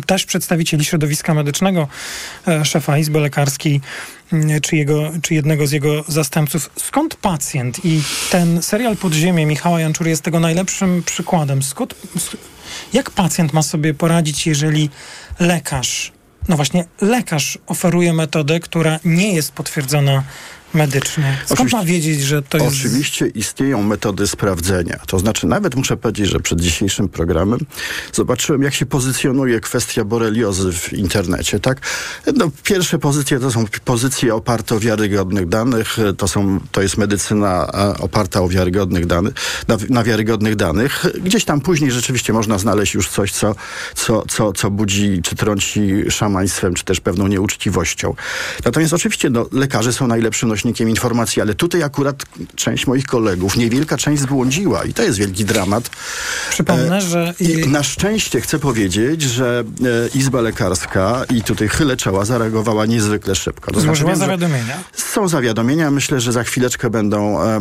[0.06, 1.88] Też przedstawicieli środowiska medycznego,
[2.48, 3.80] e, szefa Izby Lekarskiej,
[4.62, 6.70] czy, jego, czy jednego z jego zastępców.
[6.76, 7.84] Skąd pacjent?
[7.84, 11.62] I ten serial Podziemie Michała Janczury jest tego najlepszym przykładem.
[11.62, 11.94] Skąd,
[12.92, 14.90] jak pacjent ma sobie poradzić, jeżeli
[15.40, 16.12] lekarz,
[16.48, 20.22] no właśnie lekarz oferuje metodę, która nie jest potwierdzona
[20.74, 21.36] medycznie.
[21.44, 22.70] Skąd oczywiście, ma wiedzieć, że to jest...
[22.70, 25.00] Oczywiście istnieją metody sprawdzenia.
[25.06, 27.60] To znaczy, nawet muszę powiedzieć, że przed dzisiejszym programem
[28.12, 31.80] zobaczyłem, jak się pozycjonuje kwestia boreliozy w internecie, tak?
[32.36, 37.72] No, pierwsze pozycje to są pozycje oparte o wiarygodnych danych, to, są, to jest medycyna
[37.98, 39.34] oparta o wiarygodnych danych,
[39.68, 41.04] na, na wiarygodnych danych.
[41.22, 43.54] Gdzieś tam później rzeczywiście można znaleźć już coś, co,
[43.94, 48.14] co, co, co budzi, czy trąci szamaństwem, czy też pewną nieuczciwością.
[48.64, 53.96] Natomiast oczywiście no, lekarze są najlepszym nośnikiem informacji, ale tutaj akurat część moich kolegów, niewielka
[53.96, 55.90] część zbłądziła i to jest wielki dramat.
[56.50, 57.34] Przypomnę, e, że...
[57.40, 59.64] I na szczęście chcę powiedzieć, że
[60.14, 63.72] e, Izba Lekarska i tutaj chylę czoła zareagowała niezwykle szybko.
[63.72, 64.78] To Złożyła znaczy, zawiadomienia?
[64.92, 65.90] Są zawiadomienia.
[65.90, 67.60] Myślę, że za chwileczkę będą e,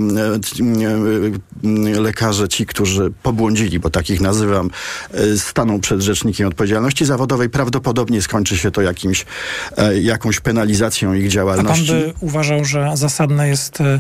[2.02, 4.70] lekarze, ci, którzy pobłądzili, bo takich nazywam,
[5.12, 7.50] e, staną przed Rzecznikiem Odpowiedzialności Zawodowej.
[7.50, 9.26] Prawdopodobnie skończy się to jakimś,
[9.78, 11.92] e, jakąś penalizacją ich działalności.
[11.92, 14.00] A pan by uważał, że zasadne jest e,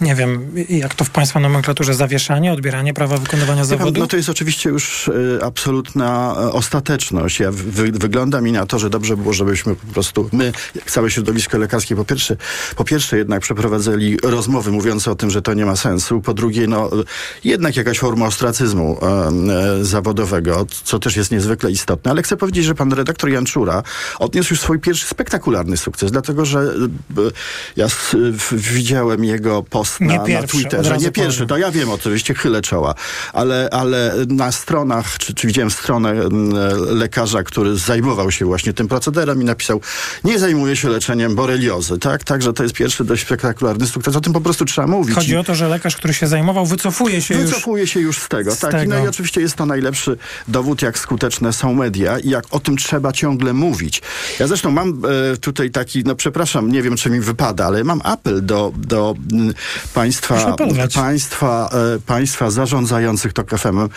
[0.00, 4.00] nie wiem, jak to w Państwa nomenklaturze, zawieszanie, odbieranie prawa wykonywania zawodu?
[4.00, 7.40] No to jest oczywiście już y, absolutna y, ostateczność.
[7.40, 10.52] Ja wy, wygląda mi na to, że dobrze było, żebyśmy po prostu, my,
[10.86, 12.36] całe środowisko lekarskie, po pierwsze,
[12.76, 16.20] po pierwsze jednak przeprowadzali rozmowy mówiące o tym, że to nie ma sensu.
[16.20, 16.90] Po drugie, no
[17.44, 18.98] jednak jakaś forma ostracyzmu
[19.80, 22.10] y, zawodowego, co też jest niezwykle istotne.
[22.10, 23.82] Ale chcę powiedzieć, że pan redaktor Janczura
[24.18, 26.74] odniósł już swój pierwszy spektakularny sukces, dlatego, że
[27.76, 27.86] ja
[28.52, 30.96] widziałem jego post post na, nie pierwszy, na Twitterze.
[30.98, 31.48] Nie pierwszy, powiem.
[31.48, 32.94] to ja wiem oczywiście, chylę czoła,
[33.32, 36.14] ale, ale na stronach, czy, czy widziałem stronę
[36.88, 39.80] lekarza, który zajmował się właśnie tym procederem i napisał,
[40.24, 42.24] nie zajmuje się leczeniem boreliozy, tak?
[42.24, 44.16] Także to jest pierwszy dość spektakularny sukces.
[44.16, 45.14] O tym po prostu trzeba mówić.
[45.14, 47.90] Chodzi o to, że lekarz, który się zajmował, wycofuje się wycofuje już...
[47.90, 48.70] się już z tego, z tak.
[48.70, 48.94] Tego.
[48.94, 50.16] No i oczywiście jest to najlepszy
[50.48, 54.02] dowód, jak skuteczne są media i jak o tym trzeba ciągle mówić.
[54.38, 58.00] Ja zresztą mam e, tutaj taki, no przepraszam, nie wiem, czy mi wypada, ale mam
[58.04, 59.14] apel do, do
[59.94, 60.56] państwa,
[60.94, 63.88] państwa, e, państwa zarządzających TOK FM,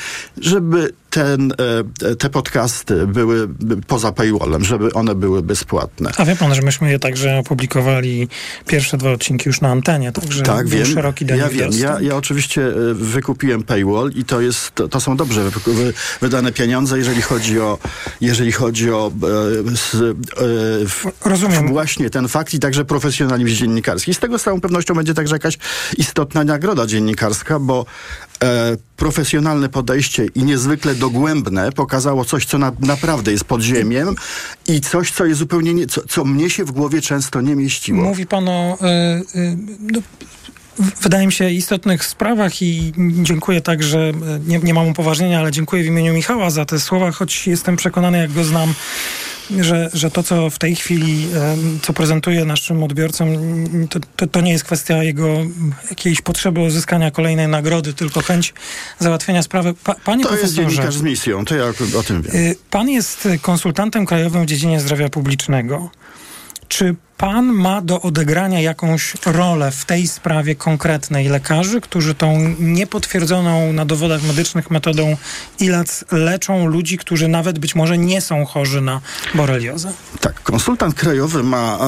[0.41, 1.53] żeby ten,
[2.03, 3.47] e, te podcasty były
[3.87, 6.11] poza paywallem, żeby one były bezpłatne.
[6.17, 8.27] A wie pan, że myśmy je także opublikowali
[8.67, 12.67] pierwsze dwa odcinki już na antenie, także tak, wiem, szeroki Ja wiem, ja, ja oczywiście
[12.67, 15.41] e, wykupiłem paywall i to jest, to są dobrze
[16.21, 17.77] wydane pieniądze, jeżeli chodzi o
[18.21, 19.11] jeżeli chodzi o
[21.25, 21.67] Rozumiem.
[21.67, 24.13] właśnie ten fakt i także profesjonalizm dziennikarski.
[24.13, 25.57] Z tego z całą pewnością będzie także jakaś
[25.97, 27.85] istotna nagroda dziennikarska, bo
[28.43, 34.15] e, profesjonalne podejście i niezwykle dogłębne pokazało coś, co na, naprawdę jest podziemiem
[34.67, 38.03] i coś, co jest zupełnie nie, co, co mnie się w głowie często nie mieściło.
[38.03, 40.01] Mówi pan o y, y, no,
[41.01, 44.11] wydaje mi się, istotnych sprawach i dziękuję także,
[44.47, 48.17] nie, nie mam upoważnienia, ale dziękuję w imieniu Michała za te słowa, choć jestem przekonany,
[48.17, 48.73] jak go znam,
[49.59, 51.27] że, że to, co w tej chwili,
[51.81, 53.27] co prezentuje naszym odbiorcom,
[53.89, 55.27] to, to, to, nie jest kwestia jego
[55.89, 58.53] jakiejś potrzeby uzyskania kolejnej nagrody, tylko chęć
[58.99, 59.73] załatwienia sprawy.
[59.83, 61.65] Pa, panie to profesorze, jest dziennikarz z misją, to ja
[61.99, 62.35] o tym wiem.
[62.35, 65.89] Y, pan jest konsultantem krajowym w dziedzinie zdrowia publicznego.
[66.67, 73.73] Czy pan ma do odegrania jakąś rolę w tej sprawie konkretnej lekarzy, którzy tą niepotwierdzoną
[73.73, 75.17] na dowodach medycznych metodą
[75.59, 79.01] ILAC leczą ludzi, którzy nawet być może nie są chorzy na
[79.35, 79.93] boreliozę?
[80.21, 81.79] Tak, konsultant krajowy ma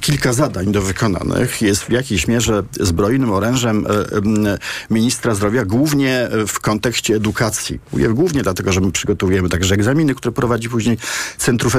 [0.00, 1.62] kilka zadań do wykonanych.
[1.62, 4.58] Jest w jakiejś mierze zbrojnym orężem e,
[4.90, 7.80] ministra zdrowia, głównie w kontekście edukacji.
[8.10, 10.98] Głównie dlatego, że my przygotowujemy także egzaminy, które prowadzi później
[11.38, 11.72] Centrum,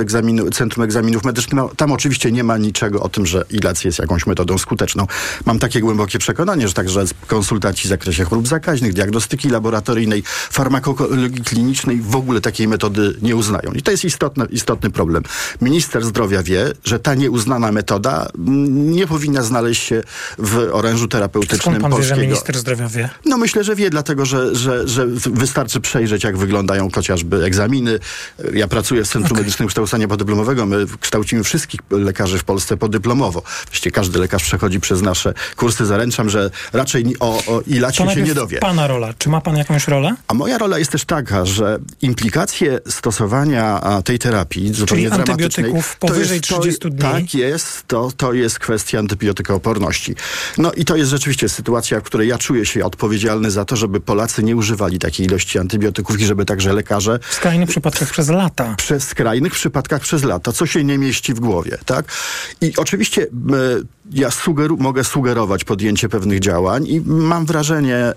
[0.54, 1.54] Centrum Egzaminów Medycznych.
[1.54, 5.08] No, tam oczywiście nie ma niczego niczego o tym, że ilac jest jakąś metodą skuteczną.
[5.46, 12.02] Mam takie głębokie przekonanie, że także konsultacji w zakresie chorób zakaźnych, diagnostyki laboratoryjnej, farmakologii klinicznej
[12.02, 13.72] w ogóle takiej metody nie uznają.
[13.76, 15.24] I to jest istotny, istotny problem.
[15.62, 20.04] Minister zdrowia wie, że ta nieuznana metoda mm, nie powinna znaleźć się
[20.38, 22.15] w orężu terapeutycznym Skąd pan polskiego.
[22.15, 23.10] wie, że minister zdrowia wie?
[23.26, 28.00] No myślę, że wie, dlatego że, że, że wystarczy przejrzeć, jak wyglądają chociażby egzaminy.
[28.54, 29.44] Ja pracuję w Centrum okay.
[29.44, 30.65] Medycznym Kształcenia Podyplomowego.
[30.65, 33.43] My kształcimy wszystkich lekarzy w Polsce podyplomowo.
[33.67, 35.86] Właściwie każdy lekarz przechodzi przez nasze kursy.
[35.86, 38.60] Zaręczam, że raczej o, o ilacie się nie dowie.
[38.60, 39.13] pana rola.
[39.17, 40.15] Czy ma pan jakąś rolę?
[40.27, 46.41] A moja rola jest też taka, że implikacje stosowania tej terapii zupełnie Czyli antybiotyków powyżej
[46.41, 46.99] to jest, 30 dni.
[46.99, 47.84] Tak jest.
[47.88, 50.15] To, to jest kwestia antybiotykooporności.
[50.57, 53.99] No i to jest rzeczywiście sytuacja, w której ja czuję się odpowiedzialny za to, żeby
[53.99, 57.19] Polacy nie używali takiej ilości antybiotyków i żeby także lekarze...
[57.29, 58.75] W skrajnych przypadkach przez lata.
[58.77, 62.05] Przez skrajnych przypadkach przez lata, co się nie mieści w głowie, tak?
[62.62, 63.24] I oczywiście...
[63.24, 63.28] E,
[64.13, 68.13] ja sugeru mogę sugerować podjęcie pewnych działań i mam wrażenie, e,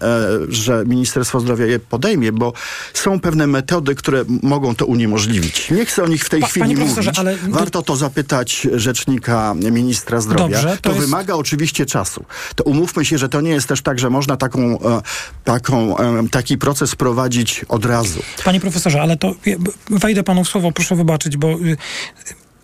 [0.48, 2.52] że Ministerstwo Zdrowia je podejmie, bo
[2.94, 5.70] są pewne metody, które mogą to uniemożliwić.
[5.70, 7.18] Nie chcę o nich w tej pa, chwili mówić.
[7.18, 7.36] Ale...
[7.48, 10.60] Warto to zapytać rzecznika ministra zdrowia.
[10.60, 11.06] Dobrze, to to jest...
[11.06, 12.24] wymaga oczywiście czasu.
[12.54, 15.02] To umówmy się, że to nie jest też tak, że można taką, e,
[15.44, 15.96] taką,
[16.30, 18.20] taki proces prowadzić od razu.
[18.44, 19.34] Panie profesorze, ale to
[19.90, 21.76] wejdę panu w słowo, proszę wybaczyć, bo y,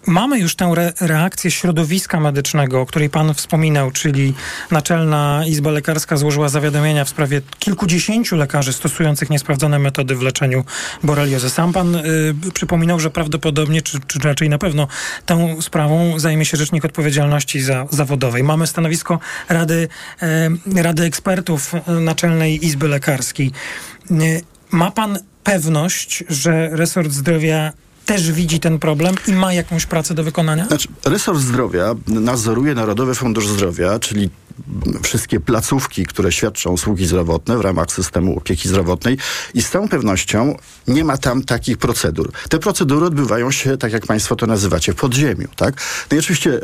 [0.06, 4.34] Mamy już tę re reakcję środowiska medycznego, o której pan wspominał, czyli
[4.70, 10.64] Naczelna Izba Lekarska złożyła zawiadomienia w sprawie kilkudziesięciu lekarzy stosujących niesprawdzone metody w leczeniu
[11.02, 11.50] boreliozy.
[11.50, 14.88] Sam pan y, przypominał, że prawdopodobnie, czy, czy, raczej na pewno
[15.26, 18.42] tą sprawą zajmie się Rzecznik Odpowiedzialności za, Zawodowej.
[18.42, 19.88] Mamy stanowisko Rady,
[20.76, 23.52] y, Rady Ekspertów Naczelnej Izby Lekarskiej.
[24.10, 27.72] Y, ma pan pewność, że resort zdrowia
[28.14, 30.66] też widzi ten problem i ma jakąś pracę do wykonania?
[30.66, 34.30] Znaczy, resort zdrowia nadzoruje Narodowy Fundusz Zdrowia, czyli
[35.02, 39.18] wszystkie placówki, które świadczą usługi zdrowotne w ramach systemu opieki zdrowotnej
[39.54, 40.56] i z całą pewnością
[40.88, 42.32] nie ma tam takich procedur.
[42.48, 45.74] Te procedury odbywają się, tak jak państwo to nazywacie, w podziemiu, tak?
[46.10, 46.60] No i oczywiście e,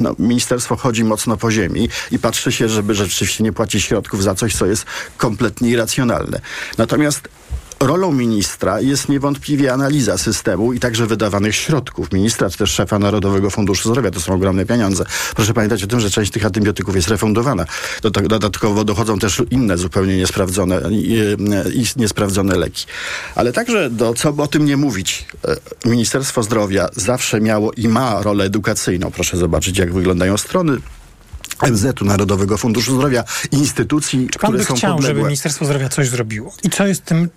[0.00, 4.34] no, ministerstwo chodzi mocno po ziemi i patrzy się, żeby rzeczywiście nie płacić środków za
[4.34, 6.40] coś, co jest kompletnie irracjonalne.
[6.78, 7.28] Natomiast
[7.80, 12.12] Rolą ministra jest niewątpliwie analiza systemu i także wydawanych środków.
[12.12, 14.10] Ministra, czy też szefa Narodowego Funduszu Zdrowia.
[14.10, 15.04] To są ogromne pieniądze.
[15.36, 17.64] Proszę pamiętać o tym, że część tych antybiotyków jest refundowana.
[18.02, 20.80] Dodatkowo dochodzą też inne zupełnie niesprawdzone,
[21.96, 22.86] niesprawdzone leki.
[23.34, 25.26] Ale także, do, co o tym nie mówić,
[25.84, 29.10] e, Ministerstwo Zdrowia zawsze miało i ma rolę edukacyjną.
[29.10, 30.78] Proszę zobaczyć, jak wyglądają strony
[31.70, 35.14] MZ-u, Narodowego Funduszu Zdrowia, instytucji, Czy pan które by są chciał, podległe.
[35.16, 36.52] żeby Ministerstwo Zdrowia coś zrobiło?
[36.62, 37.28] I co jest tym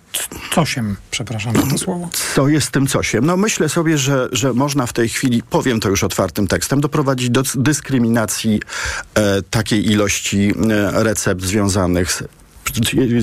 [0.54, 2.08] cosiem, przepraszam za to słowo?
[2.34, 3.26] Co jest tym cosiem?
[3.26, 7.30] No myślę sobie, że, że można w tej chwili, powiem to już otwartym tekstem, doprowadzić
[7.30, 8.60] do dyskryminacji
[9.14, 12.22] e, takiej ilości e, recept związanych z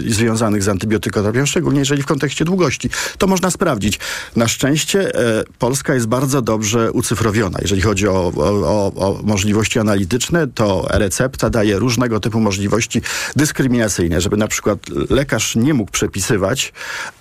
[0.08, 2.90] związanych z antybiotykoterapią, szczególnie jeżeli w kontekście długości.
[3.18, 4.00] To można sprawdzić.
[4.36, 7.60] Na szczęście e, Polska jest bardzo dobrze ucyfrowiona.
[7.62, 13.02] Jeżeli chodzi o, o, o możliwości analityczne, to recepta daje różnego typu możliwości
[13.36, 16.74] dyskryminacyjne, żeby na przykład lekarz nie mógł przepisywać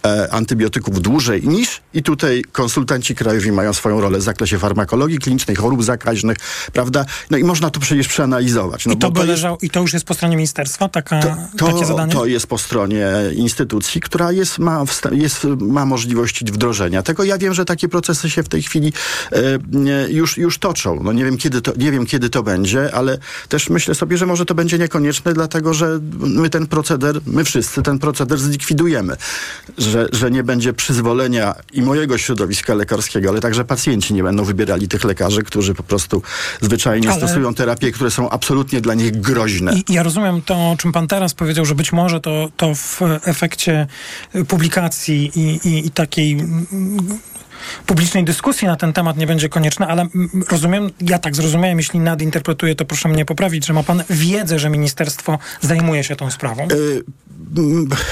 [0.04, 5.56] e, antybiotyków dłużej niż i tutaj konsultanci krajowi mają swoją rolę w zakresie farmakologii klinicznej,
[5.56, 6.36] chorób zakaźnych,
[6.72, 7.04] prawda?
[7.30, 8.86] No i można to przecież przeanalizować.
[8.86, 11.20] No I, to by to leżał, jest, I to już jest po stronie ministerstwa, taka,
[11.20, 12.07] to, to, takie zadanie?
[12.12, 17.24] To jest po stronie instytucji, która jest, ma, jest, ma możliwości wdrożenia tego.
[17.24, 18.92] Ja wiem, że takie procesy się w tej chwili
[19.32, 19.58] e,
[20.10, 21.02] już, już toczą.
[21.02, 23.18] No nie wiem, kiedy to, nie wiem, kiedy to będzie, ale
[23.48, 27.82] też myślę sobie, że może to będzie niekonieczne, dlatego że my ten proceder, my wszyscy
[27.82, 29.16] ten proceder zlikwidujemy.
[29.78, 34.88] Że, że nie będzie przyzwolenia i mojego środowiska lekarskiego, ale także pacjenci nie będą wybierali
[34.88, 36.22] tych lekarzy, którzy po prostu
[36.60, 37.18] zwyczajnie ale...
[37.18, 39.74] stosują terapie, które są absolutnie dla nich groźne.
[39.74, 43.00] I, ja rozumiem to, o czym pan teraz powiedział, że być może to, to w
[43.24, 43.86] efekcie
[44.48, 46.36] publikacji i, i, i takiej
[47.86, 50.06] publicznej dyskusji na ten temat nie będzie konieczna, ale
[50.50, 54.70] rozumiem, ja tak zrozumiałem, jeśli nadinterpretuję, to proszę mnie poprawić, że ma pan wiedzę, że
[54.70, 56.68] ministerstwo zajmuje się tą sprawą.
[56.72, 57.04] Y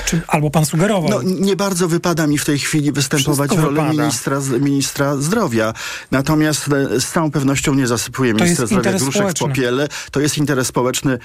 [0.05, 1.11] czy, albo pan sugerował?
[1.11, 5.75] No, nie bardzo wypada mi w tej chwili występować Wszystko w roli ministra, ministra zdrowia.
[6.11, 9.89] Natomiast e, z całą pewnością nie zasypuje ministra zdrowia gruszek w popiele.
[10.11, 11.19] To jest interes społeczny.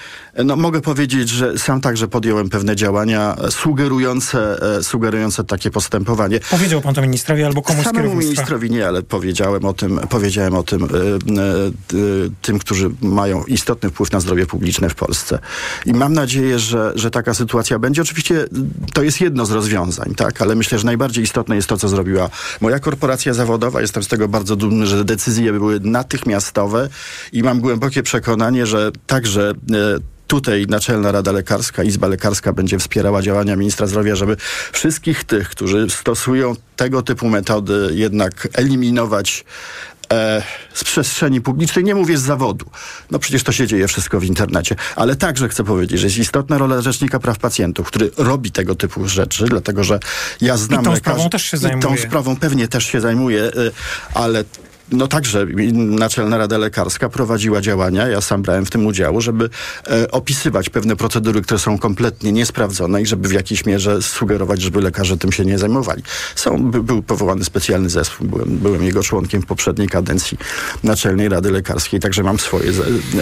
[0.46, 6.40] No, mogę powiedzieć, że sam także podjąłem pewne działania sugerujące, e, sugerujące takie postępowanie.
[6.40, 10.54] Powiedział pan to ministrowi albo komuś Samemu z ministrowi nie, ale powiedziałem o tym, powiedziałem
[10.54, 15.40] o tym y, tym, którzy mają istotny wpływ na zdrowie publiczne w Polsce.
[15.86, 18.46] I mam nadzieję, że, że taka sytuacja będzie oczywiście
[18.94, 20.42] to jest jedno z rozwiązań, tak?
[20.42, 22.30] Ale myślę, że najbardziej istotne jest to, co zrobiła
[22.62, 23.82] moja korporacja zawodowa.
[23.82, 26.90] Jestem z tego bardzo dumny, że decyzje były natychmiastowe
[27.34, 29.54] i mam głębokie przekonanie, że także
[30.32, 34.38] tutaj Naczelna Rada Lekarska, Izba Lekarska będzie wspierała działania ministra zdrowia, żeby
[34.72, 39.46] wszystkich tych, którzy stosują tego typu metody, jednak eliminować
[40.12, 42.66] e, z przestrzeni publicznej, nie mówię z zawodu.
[43.12, 44.76] No przecież to się dzieje wszystko w internecie.
[44.96, 49.08] Ale także chcę powiedzieć, że jest istotna rola Rzecznika Praw Pacjentów, który robi tego typu
[49.08, 50.00] rzeczy, dlatego że
[50.42, 51.96] ja znam I tą lekarzy, sprawą też się zajmuje.
[51.96, 53.72] I tą sprawą pewnie też się zajmuje, y,
[54.14, 54.44] ale
[54.92, 59.50] no także Naczelna Rada Lekarska prowadziła działania, ja sam brałem w tym udział, żeby
[59.88, 64.82] e, opisywać pewne procedury, które są kompletnie niesprawdzone i żeby w jakiejś mierze sugerować, żeby
[64.82, 66.04] lekarze tym się nie zajmowali.
[66.36, 70.38] Są, by, był powołany specjalny zespół, byłem, byłem jego członkiem w poprzedniej kadencji
[70.84, 72.72] Naczelnej Rady Lekarskiej, także mam swoje,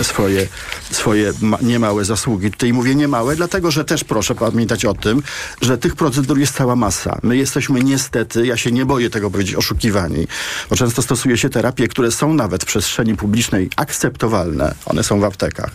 [0.01, 0.47] swoje,
[0.91, 2.51] swoje ma, niemałe zasługi.
[2.51, 5.23] Tutaj mówię niemałe, dlatego, że też proszę pamiętać o tym,
[5.61, 7.19] że tych procedur jest cała masa.
[7.23, 10.27] My jesteśmy niestety, ja się nie boję tego powiedzieć, oszukiwani,
[10.69, 15.19] bo często stosuje się te terapie, które są nawet w przestrzeni publicznej akceptowalne, one są
[15.19, 15.71] w aptekach,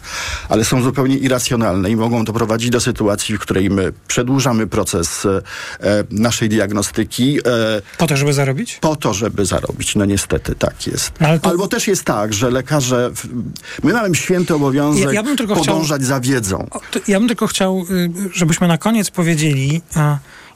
[0.49, 5.43] ale są zupełnie irracjonalne i mogą doprowadzić do sytuacji, w której my przedłużamy proces e,
[6.11, 7.39] naszej diagnostyki.
[7.39, 8.79] E, po to, żeby zarobić?
[8.81, 9.97] Po to, żeby zarobić.
[9.97, 11.13] No niestety tak jest.
[11.21, 11.51] No, to...
[11.51, 13.11] Albo też jest tak, że lekarze,
[13.83, 16.09] my mamy święty obowiązek ja, ja podążać chciał...
[16.09, 16.69] za wiedzą.
[17.09, 19.83] Ja bym tylko chciał, y, żebyśmy na koniec powiedzieli,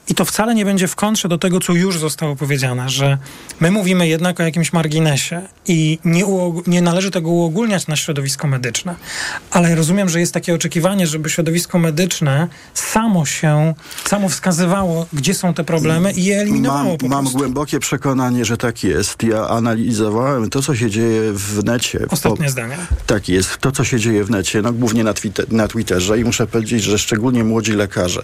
[0.09, 3.17] i to wcale nie będzie w kontrze do tego, co już zostało powiedziane, że
[3.59, 6.23] my mówimy jednak o jakimś marginesie i nie,
[6.67, 8.95] nie należy tego uogólniać na środowisko medyczne.
[9.51, 13.73] Ale rozumiem, że jest takie oczekiwanie, żeby środowisko medyczne samo się,
[14.05, 18.83] samo wskazywało, gdzie są te problemy i je eliminowało mam, Mam głębokie przekonanie, że tak
[18.83, 19.23] jest.
[19.23, 21.99] Ja analizowałem to, co się dzieje w necie.
[22.09, 22.77] Ostatnie po, zdanie.
[23.07, 23.57] Tak jest.
[23.57, 26.83] To, co się dzieje w necie, no głównie na, Twitter, na Twitterze i muszę powiedzieć,
[26.83, 28.23] że szczególnie młodzi lekarze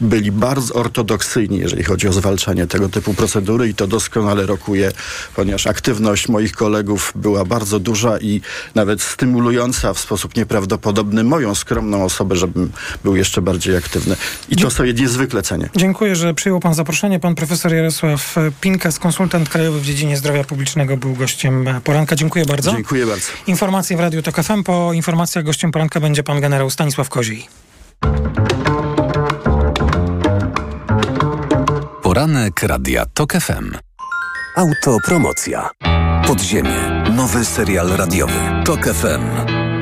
[0.00, 4.92] byli bardzo ortodoksyjni ortodoksyjni, jeżeli chodzi o zwalczanie tego typu procedury i to doskonale rokuje,
[5.36, 8.40] ponieważ aktywność moich kolegów była bardzo duża i
[8.74, 12.72] nawet stymulująca w sposób nieprawdopodobny moją skromną osobę, żebym
[13.04, 14.16] był jeszcze bardziej aktywny.
[14.48, 15.68] I to sobie niezwykle cenię.
[15.76, 17.20] Dziękuję, że przyjął pan zaproszenie.
[17.20, 22.16] Pan profesor Jarosław Pinkas, konsultant krajowy w dziedzinie zdrowia publicznego, był gościem poranka.
[22.16, 22.72] Dziękuję bardzo.
[22.72, 23.26] Dziękuję bardzo.
[23.46, 24.62] Informacje w Radiu TOK FM.
[24.62, 27.48] Po informacjach gościem poranka będzie pan generał Stanisław Koziej.
[32.10, 33.70] Poranek Radia TOK FM.
[34.56, 35.70] Autopromocja.
[36.26, 37.04] Podziemie.
[37.16, 38.64] Nowy serial radiowy.
[38.64, 39.22] TOK FM.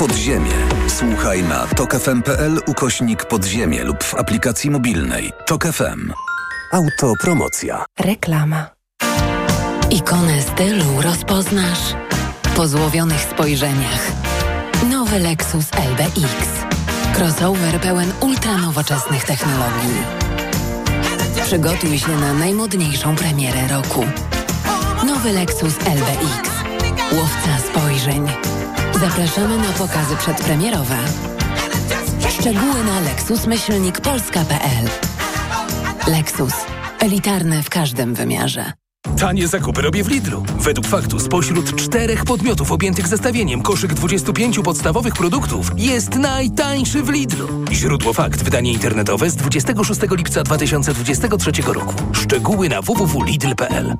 [0.00, 0.52] Podziemie.
[0.88, 5.32] Słuchaj na tokefm.pl ukośnik podziemie lub w aplikacji mobilnej.
[5.46, 6.12] Tok FM.
[6.72, 7.84] Autopromocja.
[7.98, 8.66] Reklama.
[9.90, 11.94] Ikonę stylu rozpoznasz
[12.56, 14.12] po złowionych spojrzeniach.
[14.90, 16.48] Nowy Lexus LBX.
[17.16, 19.96] Crossover pełen ultranowoczesnych technologii.
[21.44, 24.04] Przygotuj się na najmodniejszą premierę roku.
[25.06, 26.50] Nowy Lexus LBX.
[27.12, 28.28] Łowca spojrzeń.
[29.00, 30.96] Zapraszamy na pokazy przedpremierowe.
[32.40, 34.88] Szczegóły na lexusmyślnikpolska.pl
[36.06, 36.52] Lexus.
[36.98, 38.72] Elitarny w każdym wymiarze.
[39.18, 40.44] Tanie zakupy robię w Lidlu.
[40.58, 47.48] Według faktu spośród czterech podmiotów objętych zestawieniem koszyk 25 podstawowych produktów jest najtańszy w Lidlu.
[47.72, 48.42] Źródło fakt.
[48.42, 51.94] Wydanie internetowe z 26 lipca 2023 roku.
[52.12, 53.96] Szczegóły na www.lidl.pl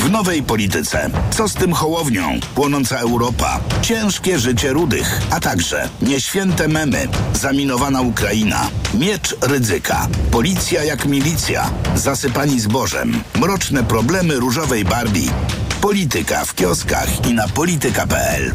[0.00, 1.10] w nowej polityce.
[1.30, 2.40] Co z tym hołownią?
[2.54, 3.60] Płonąca Europa.
[3.82, 5.20] Ciężkie życie rudych.
[5.30, 7.08] A także nieświęte memy.
[7.34, 8.70] Zaminowana Ukraina.
[8.94, 10.08] Miecz ryzyka.
[10.30, 11.70] Policja jak milicja.
[11.94, 13.22] Zasypani zbożem.
[13.34, 15.30] Mroczne problemy różowej Barbie.
[15.80, 18.54] Polityka w kioskach i na polityka.pl.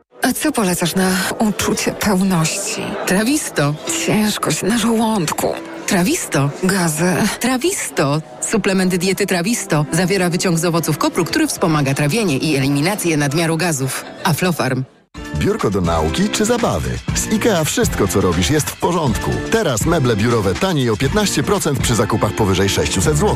[0.21, 2.81] A co polecasz na uczucie pełności?
[3.05, 3.73] Trawisto.
[4.05, 5.53] Ciężkość na żołądku.
[5.87, 6.49] Trawisto.
[6.63, 7.13] Gazy.
[7.39, 8.21] Trawisto.
[8.41, 14.05] Suplement diety Trawisto zawiera wyciąg z owoców kopru, który wspomaga trawienie i eliminację nadmiaru gazów.
[14.23, 14.83] Aflofarm.
[15.41, 16.89] Biurko do nauki czy zabawy?
[17.15, 19.31] Z IKEA wszystko, co robisz, jest w porządku.
[19.51, 23.35] Teraz meble biurowe taniej o 15% przy zakupach powyżej 600 zł.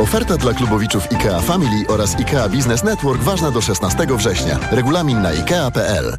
[0.00, 4.58] Oferta dla klubowiczów IKEA Family oraz IKEA Business Network ważna do 16 września.
[4.70, 6.18] Regulamin na IKEA.pl.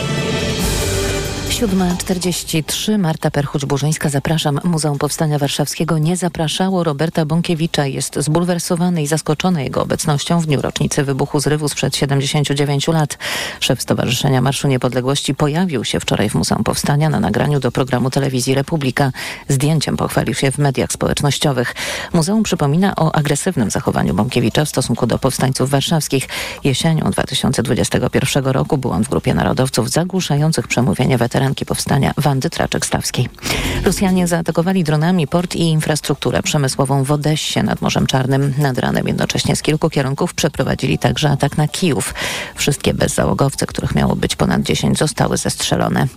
[1.51, 4.09] 7.43 Marta Perchuć-Burzyńska.
[4.09, 4.59] Zapraszam.
[4.63, 7.85] Muzeum Powstania Warszawskiego nie zapraszało Roberta Bąkiewicza.
[7.85, 13.17] Jest zbulwersowany i zaskoczony jego obecnością w dniu rocznicy wybuchu zrywu sprzed 79 lat.
[13.59, 18.55] Szef Stowarzyszenia Marszu Niepodległości pojawił się wczoraj w Muzeum Powstania na nagraniu do programu telewizji
[18.55, 19.11] Republika.
[19.47, 21.75] Zdjęciem pochwalił się w mediach społecznościowych.
[22.13, 26.27] Muzeum przypomina o agresywnym zachowaniu Bąkiewicza w stosunku do powstańców warszawskich.
[26.63, 33.29] Jesienią 2021 roku był on w grupie narodowców zagłuszających przemówienie weteranki powstania Wandy Traczek-Stawskiej.
[33.85, 38.53] Rosjanie zaatakowali dronami port i infrastrukturę przemysłową w Odessie nad Morzem Czarnym.
[38.57, 42.13] Nad ranem jednocześnie z kilku kierunków przeprowadzili także atak na Kijów.
[42.55, 46.07] Wszystkie bezzałogowce, których miało być ponad 10, zostały zestrzelone.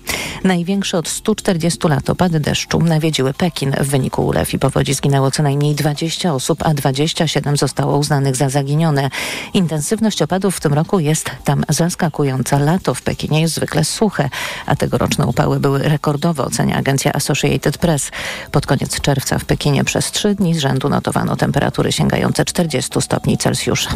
[0.44, 3.72] Największe od 140 lat opady deszczu nawiedziły Pekin.
[3.80, 8.48] W wyniku ulew i powodzi zginęło co najmniej 20 osób, a 27 zostało uznanych za
[8.48, 9.10] zaginione.
[9.54, 12.58] Intensywność opadów w tym roku jest tam zaskakująca.
[12.58, 14.28] Lato w Pekinie jest zwykle suche,
[14.66, 18.10] a tegoroczne upały były rekordowe, ocenia agencja Associated Press.
[18.50, 23.38] Pod koniec czerwca w Pekinie przez trzy dni z rzędu notowano temperatury sięgające 40 stopni
[23.38, 23.90] Celsjusza.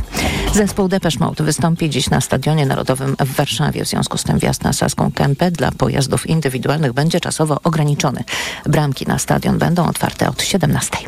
[0.54, 3.84] Zespół Depeche Mode wystąpi dziś na Stadionie Narodowym w Warszawie.
[3.84, 8.24] W związku z tym wjazd na Saską Kępę dla pojazdów indywidualnych będzie czasowo ograniczony.
[8.66, 10.98] Bramki na stadion będą otwarte od 17.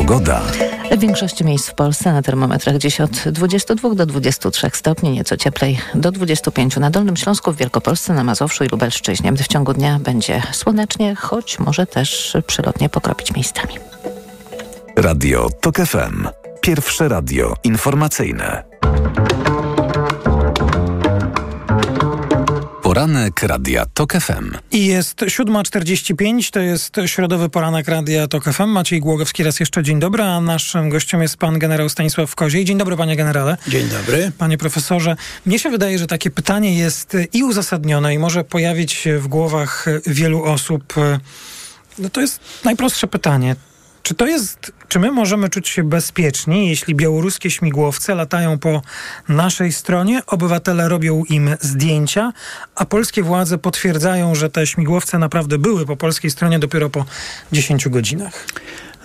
[0.00, 0.42] Pogoda.
[0.90, 5.78] W większości miejsc w Polsce na termometrach dziś od 22 do 23 stopni, nieco cieplej
[5.94, 9.32] do 25 na Dolnym Śląsku, w Wielkopolsce, na Mazowszu i Lubelszczyźnie.
[9.32, 13.74] W ciągu dnia będzie słonecznie, choć może też przylotnie pokropić miejscami.
[14.96, 16.28] Radio TOK FM.
[16.60, 18.64] Pierwsze radio informacyjne.
[23.00, 24.56] Poranek Radia TOK FM.
[24.72, 28.66] I jest 7.45, to jest środowy poranek Radia TOK FM.
[28.66, 32.64] Maciej Głogowski raz jeszcze dzień dobry, a naszym gościem jest pan generał Stanisław Koziej.
[32.64, 33.56] Dzień dobry panie generale.
[33.68, 34.32] Dzień dobry.
[34.38, 39.18] Panie profesorze, mnie się wydaje, że takie pytanie jest i uzasadnione i może pojawić się
[39.18, 40.94] w głowach wielu osób.
[41.98, 43.56] No to jest najprostsze pytanie.
[44.02, 48.82] Czy to jest, czy my możemy czuć się bezpieczni, jeśli białoruskie śmigłowce latają po
[49.28, 52.32] naszej stronie, obywatele robią im zdjęcia,
[52.74, 57.04] a polskie władze potwierdzają, że te śmigłowce naprawdę były po polskiej stronie dopiero po
[57.52, 58.46] 10 godzinach?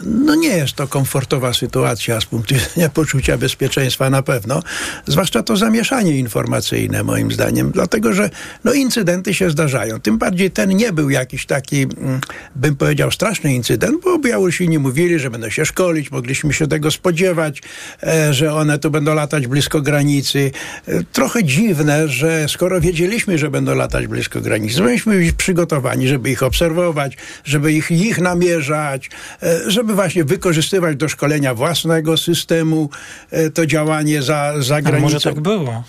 [0.04, 4.64] No nie jest to komfortowa sytuacja z punktu widzenia poczucia bezpieczeństwa na pewno,
[5.06, 8.30] zwłaszcza to zamieszanie informacyjne moim zdaniem, dlatego że
[8.64, 10.00] no incydenty się zdarzają.
[10.00, 12.22] Tym bardziej ten nie był jakiś taki, mm,
[12.56, 17.62] bym powiedział, straszny incydent, bo Białorusini mówili, że będą się szkolić, mogliśmy się tego spodziewać,
[18.04, 20.52] e, że one tu będą latać blisko granicy.
[20.88, 26.44] E, trochę dziwne, że skoro wiedzieliśmy, że będą latać blisko granicy, byliśmy przygotowani, żeby ich
[26.44, 29.10] obserwować, żeby ich, ich namierzać,
[29.44, 32.90] e, żeby żeby właśnie wykorzystywać do szkolenia własnego systemu
[33.32, 35.04] e, to działanie za, za granicą.
[35.04, 35.84] może tak było?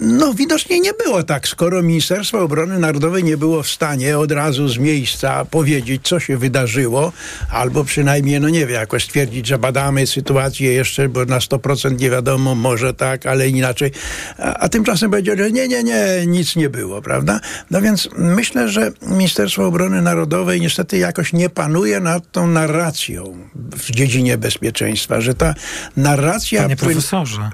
[0.00, 4.68] No widocznie nie było tak, skoro Ministerstwo Obrony Narodowej nie było w stanie od razu
[4.68, 7.12] z miejsca powiedzieć, co się wydarzyło,
[7.50, 12.10] albo przynajmniej, no nie wiem, jakoś stwierdzić, że badamy sytuację jeszcze, bo na 100% nie
[12.10, 13.90] wiadomo, może tak, ale inaczej.
[14.38, 17.40] A, a tymczasem powiedział, że nie, nie, nie, nic nie było, prawda?
[17.70, 23.90] No więc myślę, że Ministerstwo Obrony Narodowej niestety jakoś nie panuje nad tą narracją w
[23.90, 25.54] dziedzinie bezpieczeństwa, że ta
[25.96, 26.62] narracja...
[26.62, 27.50] Panie profesorze,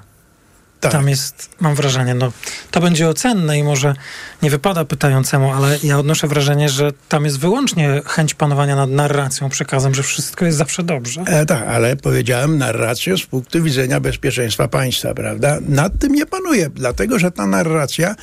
[0.83, 0.93] tak.
[0.93, 2.33] tam jest, mam wrażenie, no
[2.71, 3.95] to będzie ocenne i może
[4.43, 9.49] nie wypada pytającemu, ale ja odnoszę wrażenie, że tam jest wyłącznie chęć panowania nad narracją,
[9.49, 11.23] przekazem, że wszystko jest zawsze dobrze.
[11.27, 15.59] E, tak, ale powiedziałem narrację z punktu widzenia bezpieczeństwa państwa, prawda?
[15.69, 18.15] Nad tym nie panuje, dlatego że ta narracja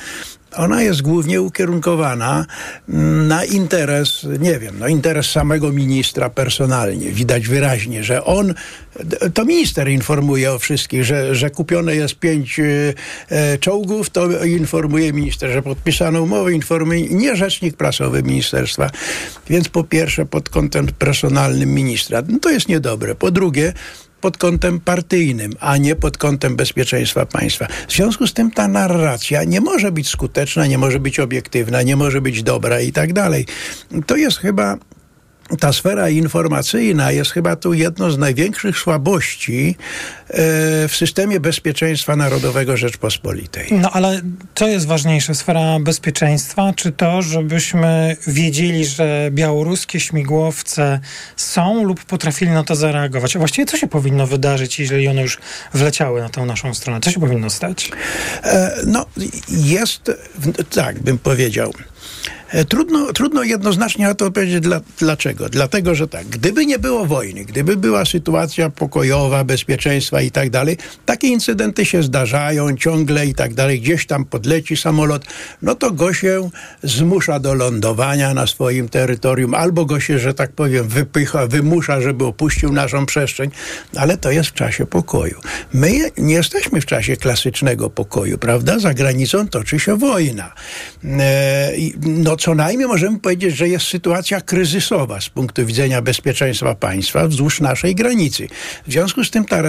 [0.56, 2.46] ona jest głównie ukierunkowana
[2.88, 7.12] mm, na interes, nie wiem, no interes samego ministra personalnie.
[7.12, 8.54] Widać wyraźnie, że on,
[9.34, 12.64] to minister informuje o wszystkich, że, że kupione jest pięć e,
[13.28, 18.90] e, czołgów, to informuje minister, że podpisano umowę, informuje nie rzecznik prasowy ministerstwa.
[19.50, 23.14] Więc po pierwsze pod kątem personalnym ministra, no to jest niedobre.
[23.14, 23.72] Po drugie,
[24.20, 27.66] pod kątem partyjnym, a nie pod kątem bezpieczeństwa państwa.
[27.88, 31.96] W związku z tym ta narracja nie może być skuteczna, nie może być obiektywna, nie
[31.96, 33.46] może być dobra i tak dalej.
[34.06, 34.76] To jest chyba
[35.58, 39.76] ta sfera informacyjna jest chyba tu jedną z największych słabości
[40.28, 40.34] e,
[40.88, 43.68] w systemie bezpieczeństwa narodowego Rzeczpospolitej.
[43.70, 44.20] No ale
[44.54, 51.00] co jest ważniejsze, sfera bezpieczeństwa, czy to, żebyśmy wiedzieli, że białoruskie śmigłowce
[51.36, 53.36] są lub potrafili na to zareagować?
[53.36, 55.38] A właściwie co się powinno wydarzyć, jeżeli one już
[55.74, 57.00] wleciały na tę naszą stronę?
[57.00, 57.90] Co się powinno stać?
[58.42, 59.06] E, no,
[59.48, 60.10] jest,
[60.70, 61.72] tak bym powiedział,
[62.68, 65.48] trudno, trudno jednoznacznie na to odpowiedzieć dla, dlaczego.
[65.48, 70.76] Dlatego, że tak, gdyby nie było wojny, gdyby była sytuacja pokojowa, bezpieczeństwa i tak dalej,
[71.06, 75.24] takie incydenty się zdarzają ciągle i tak dalej, gdzieś tam podleci samolot,
[75.62, 76.50] no to go się
[76.82, 82.24] zmusza do lądowania na swoim terytorium, albo go się, że tak powiem, wypycha, wymusza, żeby
[82.24, 83.50] opuścił naszą przestrzeń,
[83.96, 85.40] ale to jest w czasie pokoju.
[85.72, 88.78] My nie jesteśmy w czasie klasycznego pokoju, prawda?
[88.78, 90.54] Za granicą toczy się wojna.
[91.04, 97.28] E, no co najmniej możemy powiedzieć, że jest sytuacja kryzysowa z punktu widzenia bezpieczeństwa państwa
[97.28, 98.48] wzdłuż naszej granicy.
[98.86, 99.62] W związku z tym ta,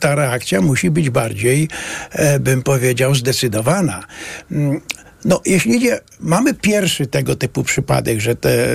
[0.00, 1.68] ta reakcja musi być bardziej,
[2.12, 4.04] e, bym powiedział, zdecydowana.
[4.50, 4.80] Mm,
[5.24, 8.66] no, jeśli idzie, mamy pierwszy tego typu przypadek, że te,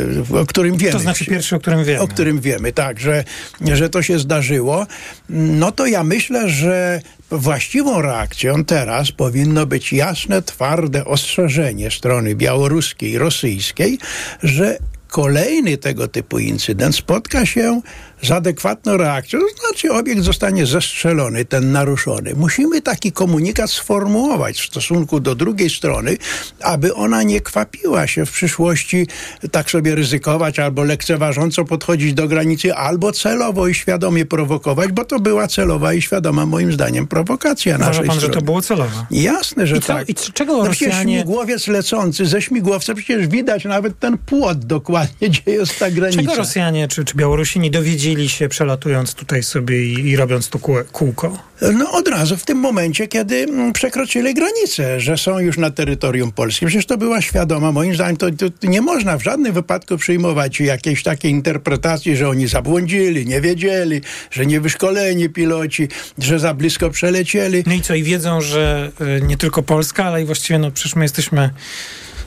[0.41, 0.93] o którym wiemy.
[0.93, 2.01] To znaczy pierwszy, o którym wiemy.
[2.01, 3.23] O którym wiemy, tak, że,
[3.61, 4.87] że to się zdarzyło.
[5.29, 7.01] No to ja myślę, że
[7.32, 13.97] właściwą reakcją teraz powinno być jasne, twarde ostrzeżenie strony białoruskiej, rosyjskiej,
[14.43, 14.77] że
[15.07, 17.82] kolejny tego typu incydent spotka się
[18.24, 22.34] z adekwatną reakcją, to znaczy obiekt zostanie zestrzelony, ten naruszony.
[22.36, 26.17] Musimy taki komunikat sformułować w stosunku do drugiej strony,
[26.61, 29.07] aby ona nie kwapiła się w przyszłości
[29.51, 35.19] tak sobie ryzykować albo lekceważąco podchodzić do granicy, albo celowo i świadomie prowokować, bo to
[35.19, 38.34] była celowa i świadoma moim zdaniem prowokacja Uważa naszej pan, strony.
[38.34, 39.05] że to było celowe?
[39.11, 40.09] Jasne, że I co, tak.
[40.09, 41.15] I czego no Rosjanie...
[41.15, 46.22] śmigłowiec lecący ze śmigłowca, przecież widać nawet ten płot dokładnie, gdzie jest ta granica.
[46.22, 50.59] Czego Rosjanie czy, czy Białorusini dowiedzieli się przelatując tutaj sobie i, i robiąc to
[50.91, 51.38] kółko?
[51.74, 56.32] No od razu w tym momencie, kiedy mm, przekroczyli granicę, że są już na terytorium
[56.32, 56.68] polskim.
[56.68, 57.72] Przecież to była świadoma.
[57.72, 58.28] Moim zdaniem to,
[58.59, 64.01] to nie można w żadnym wypadku przyjmować jakiejś takiej interpretacji, że oni zabłądzili, nie wiedzieli,
[64.32, 65.88] że nie wyszkoleni piloci,
[66.18, 67.64] że za blisko przelecieli.
[67.68, 70.95] No i co, i wiedzą, że y, nie tylko Polska, ale i właściwie no przecież
[70.95, 71.49] my jesteśmy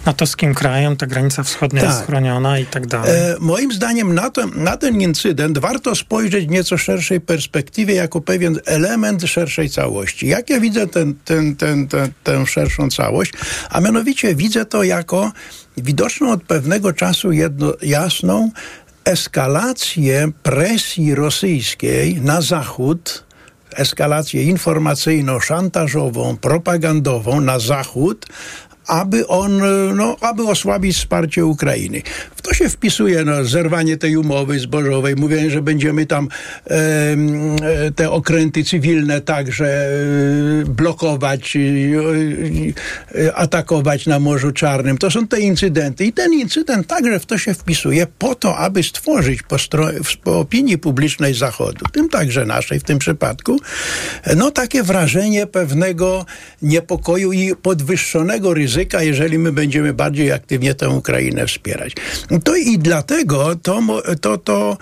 [0.07, 1.91] natowskim krajem, ta granica wschodnia tak.
[1.91, 3.11] jest chroniona i tak dalej.
[3.11, 8.21] E, moim zdaniem na, to, na ten incydent warto spojrzeć w nieco szerszej perspektywie jako
[8.21, 10.27] pewien element szerszej całości.
[10.27, 13.33] Jak ja widzę ten, ten, ten, ten, tę szerszą całość?
[13.71, 15.33] A mianowicie widzę to jako
[15.77, 18.51] widoczną od pewnego czasu jedno, jasną
[19.05, 23.25] eskalację presji rosyjskiej na Zachód,
[23.77, 28.27] eskalację informacyjną, szantażową, propagandową na Zachód,
[28.87, 29.61] aby on,
[29.97, 32.03] no, aby osłabić wsparcie Ukrainy.
[32.37, 36.29] W to się wpisuje no, zerwanie tej umowy zbożowej, mówienie, że będziemy tam
[36.67, 37.17] e,
[37.97, 39.91] te okręty cywilne także e,
[40.65, 44.99] blokować, e, atakować na Morzu Czarnym.
[44.99, 46.05] To są te incydenty.
[46.05, 49.57] I ten incydent także w to się wpisuje po to, aby stworzyć po,
[50.25, 53.61] po opinii publicznej Zachodu, tym także naszej w tym przypadku,
[54.37, 56.27] no takie wrażenie pewnego
[56.63, 61.93] niepokoju i podwyższonego ryzyka ryzyka, jeżeli my będziemy bardziej aktywnie tę Ukrainę wspierać.
[62.45, 63.83] To i dlatego to,
[64.21, 64.77] to, to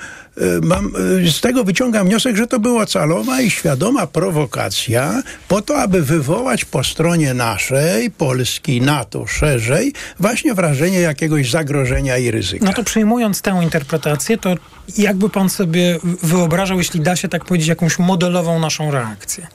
[0.62, 0.92] mam,
[1.32, 6.64] z tego wyciągam wniosek, że to była celowa i świadoma prowokacja po to, aby wywołać
[6.64, 12.64] po stronie naszej, Polski, NATO szerzej, właśnie wrażenie jakiegoś zagrożenia i ryzyka.
[12.64, 14.54] No to przyjmując tę interpretację, to
[14.98, 19.46] jakby pan sobie wyobrażał, jeśli da się tak powiedzieć, jakąś modelową naszą reakcję?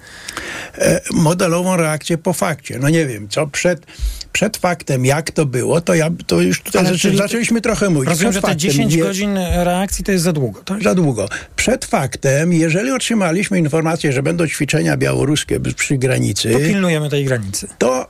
[0.77, 2.79] E, modelową reakcję po fakcie.
[2.79, 3.85] No nie wiem, co przed,
[4.31, 8.09] przed faktem, jak to było, to ja to już tutaj zaczę, zaczęliśmy trochę mówić.
[8.09, 10.83] Rozumiem, że te 10 nie, godzin reakcji to jest za długo, tak?
[10.83, 11.29] Za długo.
[11.55, 16.51] Przed faktem, jeżeli otrzymaliśmy informację, że będą ćwiczenia białoruskie przy granicy...
[16.51, 17.67] To pilnujemy tej granicy.
[17.77, 18.07] To,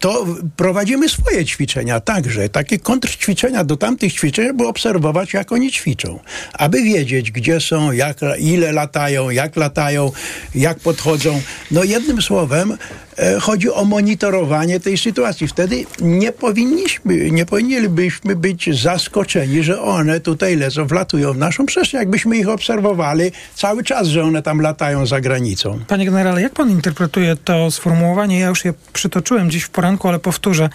[0.00, 2.48] to prowadzimy swoje ćwiczenia także.
[2.48, 6.18] Takie kontrćwiczenia do tamtych ćwiczeń, by obserwować, jak oni ćwiczą.
[6.60, 10.12] Aby wiedzieć, gdzie są, jak, ile latają, jak latają,
[10.54, 11.40] jak podchodzą.
[11.70, 12.76] No jednym słowem,
[13.20, 15.48] E, chodzi o monitorowanie tej sytuacji.
[15.48, 21.98] Wtedy nie powinniśmy, nie powinniśmy być zaskoczeni, że one tutaj lecą, wlatują w naszą przestrzeń,
[21.98, 25.78] jakbyśmy ich obserwowali cały czas, że one tam latają za granicą.
[25.88, 28.40] Panie generale, jak pan interpretuje to sformułowanie?
[28.40, 30.68] Ja już je przytoczyłem dziś w poranku, ale powtórzę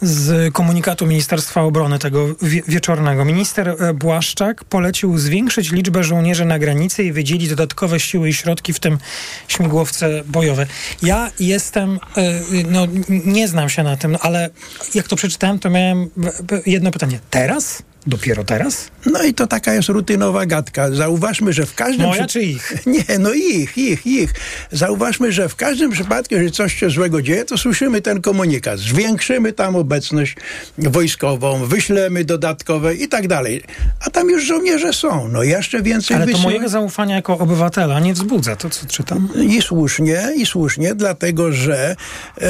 [0.00, 3.24] z komunikatu Ministerstwa Obrony tego wie wieczornego.
[3.24, 8.72] Minister e, Błaszczak polecił zwiększyć liczbę żołnierzy na granicy i wydzielić dodatkowe siły i środki,
[8.72, 8.98] w tym
[9.48, 10.66] śmigłowce bojowe.
[11.02, 14.50] Ja jestem E, no nie znam się na tym, ale
[14.94, 16.10] jak to przeczytałem, to miałem
[16.66, 17.20] jedno pytanie.
[17.30, 17.82] Teraz?
[18.06, 18.90] Dopiero teraz?
[19.06, 20.90] No i to taka jest rutynowa gadka.
[20.90, 22.06] Zauważmy, że w każdym...
[22.06, 22.74] Moja czy ich?
[22.86, 24.34] Nie, no ich, ich, ich.
[24.72, 28.78] Zauważmy, że w każdym przypadku, jeżeli coś się złego dzieje, to słyszymy ten komunikat.
[28.78, 30.36] Zwiększymy tam obecność
[30.78, 33.62] wojskową, wyślemy dodatkowe i tak dalej.
[34.00, 35.28] A tam już żołnierze są.
[35.28, 39.28] No jeszcze więcej Ale to mojego zaufania jako obywatela nie wzbudza to, co czytam.
[39.48, 41.96] I słusznie, i słusznie, dlatego, że
[42.40, 42.46] e,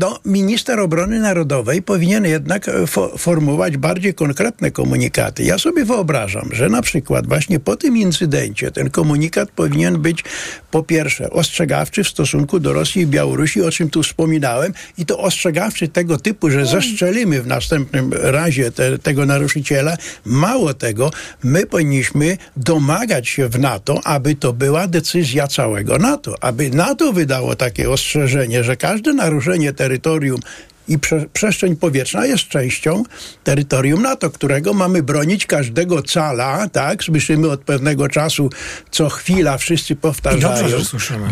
[0.00, 5.42] no, minister obrony narodowej powinien jednak fo formułować bardziej konkretne komunikaty komunikaty.
[5.42, 10.24] Ja sobie wyobrażam, że na przykład właśnie po tym incydencie ten komunikat powinien być
[10.70, 15.18] po pierwsze ostrzegawczy w stosunku do Rosji i Białorusi, o czym tu wspominałem, i to
[15.18, 19.96] ostrzegawczy tego typu, że zastrzelimy w następnym razie te, tego naruszyciela.
[20.24, 21.10] Mało tego,
[21.44, 27.56] my powinniśmy domagać się w NATO, aby to była decyzja całego NATO, aby NATO wydało
[27.56, 30.40] takie ostrzeżenie, że każde naruszenie terytorium
[30.88, 33.02] i prze, przestrzeń powietrzna jest częścią
[33.44, 37.04] terytorium NATO, którego mamy bronić każdego cala, tak?
[37.04, 38.50] Słyszymy od pewnego czasu,
[38.90, 40.68] co chwila wszyscy powtarzają.
[40.68, 40.76] I, dobrze,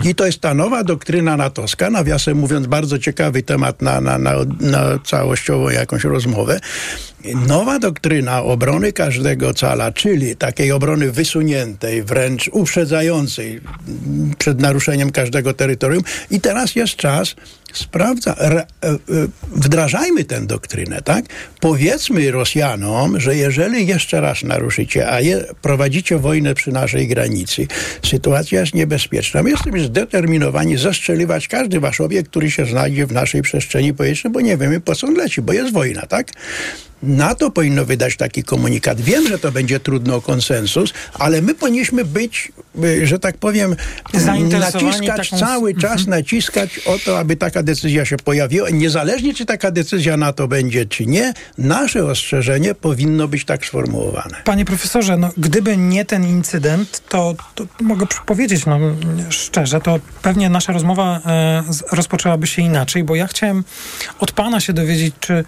[0.05, 4.35] I to jest ta nowa doktryna natowska, nawiasem mówiąc, bardzo ciekawy temat na, na, na,
[4.61, 6.61] na całościową jakąś rozmowę.
[7.25, 13.61] Nowa doktryna obrony każdego cala, czyli takiej obrony wysuniętej, wręcz uprzedzającej
[14.39, 16.03] przed naruszeniem każdego terytorium.
[16.31, 17.35] I teraz jest czas
[17.73, 18.97] sprawdza, re, e, e,
[19.53, 21.25] wdrażajmy tę doktrynę, tak?
[21.61, 27.67] Powiedzmy Rosjanom, że jeżeli jeszcze raz naruszycie, a je, prowadzicie wojnę przy naszej granicy,
[28.05, 29.43] sytuacja jest niebezpieczna.
[29.43, 34.41] My jesteśmy zdeterminowani zastrzeliwać każdy wasz obiekt, który się znajdzie w naszej przestrzeni powietrznej, bo
[34.41, 36.29] nie wiemy po co on leci, bo jest wojna, tak?
[37.03, 39.01] NATO powinno wydać taki komunikat.
[39.01, 42.53] Wiem, że to będzie trudno o konsensus, ale my powinniśmy być,
[42.85, 43.77] y, że tak powiem,
[44.15, 45.47] naciskać taką...
[45.47, 46.11] cały czas, mhm.
[46.11, 48.71] naciskać o to, aby taka decyzja się pojawiła.
[48.71, 54.37] Niezależnie, czy taka decyzja NATO będzie, czy nie, nasze ostrzeżenie powinno być tak sformułowane.
[54.45, 58.79] Panie profesorze, no, gdyby nie ten incydent, to, to mogę powiedzieć no,
[59.31, 63.65] szczerze, to pewnie nasza rozmowa e, rozpoczęłaby się inaczej, bo ja chciałem
[64.19, 65.45] od pana się dowiedzieć, czy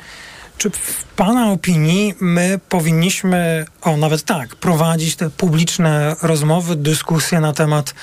[0.61, 7.53] czy w Pana opinii my powinniśmy, o nawet tak, prowadzić te publiczne rozmowy, dyskusje na
[7.53, 7.95] temat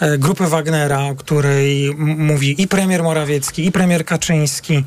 [0.00, 4.84] e, grupy Wagnera, o której mówi i premier Morawiecki, i premier Kaczyński,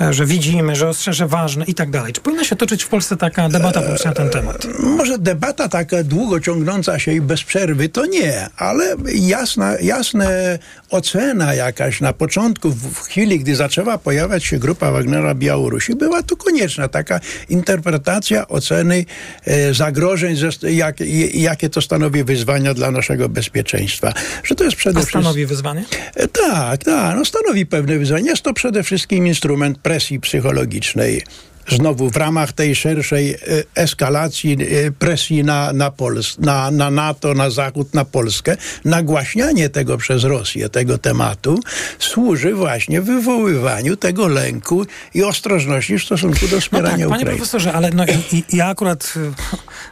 [0.00, 2.12] e, że widzimy, że ostrzeże ważne i tak dalej.
[2.12, 4.64] Czy powinna się toczyć w Polsce taka debata na ten temat?
[4.64, 10.58] E, może debata taka długo ciągnąca się i bez przerwy, to nie, ale jasna, jasne
[10.90, 16.36] ocena jakaś na początku, w chwili, gdy zaczęła pojawiać się grupa Wagnera Białorusi, była tu
[16.36, 19.04] konieczna taka interpretacja oceny
[19.44, 20.36] e, zagrożeń,
[20.70, 20.96] jak,
[21.34, 24.12] jakie to stanowi wyzwania dla naszego bezpieczeństwa.
[24.44, 25.20] Że to jest przede wszystkim...
[25.20, 25.84] stanowi wyzwanie?
[26.14, 28.30] E, tak, tak, no stanowi pewne wyzwanie.
[28.30, 31.22] Jest to przede wszystkim instrument presji psychologicznej
[31.68, 33.38] znowu w ramach tej szerszej e,
[33.74, 39.98] eskalacji e, presji na, na, Pols na, na NATO, na Zachód, na Polskę, nagłaśnianie tego
[39.98, 41.60] przez Rosję, tego tematu,
[41.98, 47.24] służy właśnie wywoływaniu tego lęku i ostrożności w stosunku do wspierania no tak, Ukrainy.
[47.24, 48.04] Panie profesorze, ale no,
[48.52, 49.14] ja akurat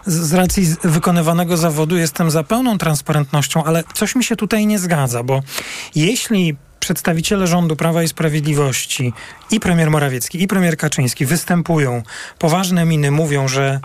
[0.07, 4.79] e, z racji wykonywanego zawodu jestem za pełną transparentnością, ale coś mi się tutaj nie
[4.79, 5.43] zgadza, bo
[5.95, 9.13] jeśli przedstawiciele rządu Prawa i Sprawiedliwości
[9.51, 12.03] i premier Morawiecki, i premier Kaczyński występują,
[12.39, 13.81] poważne miny mówią, że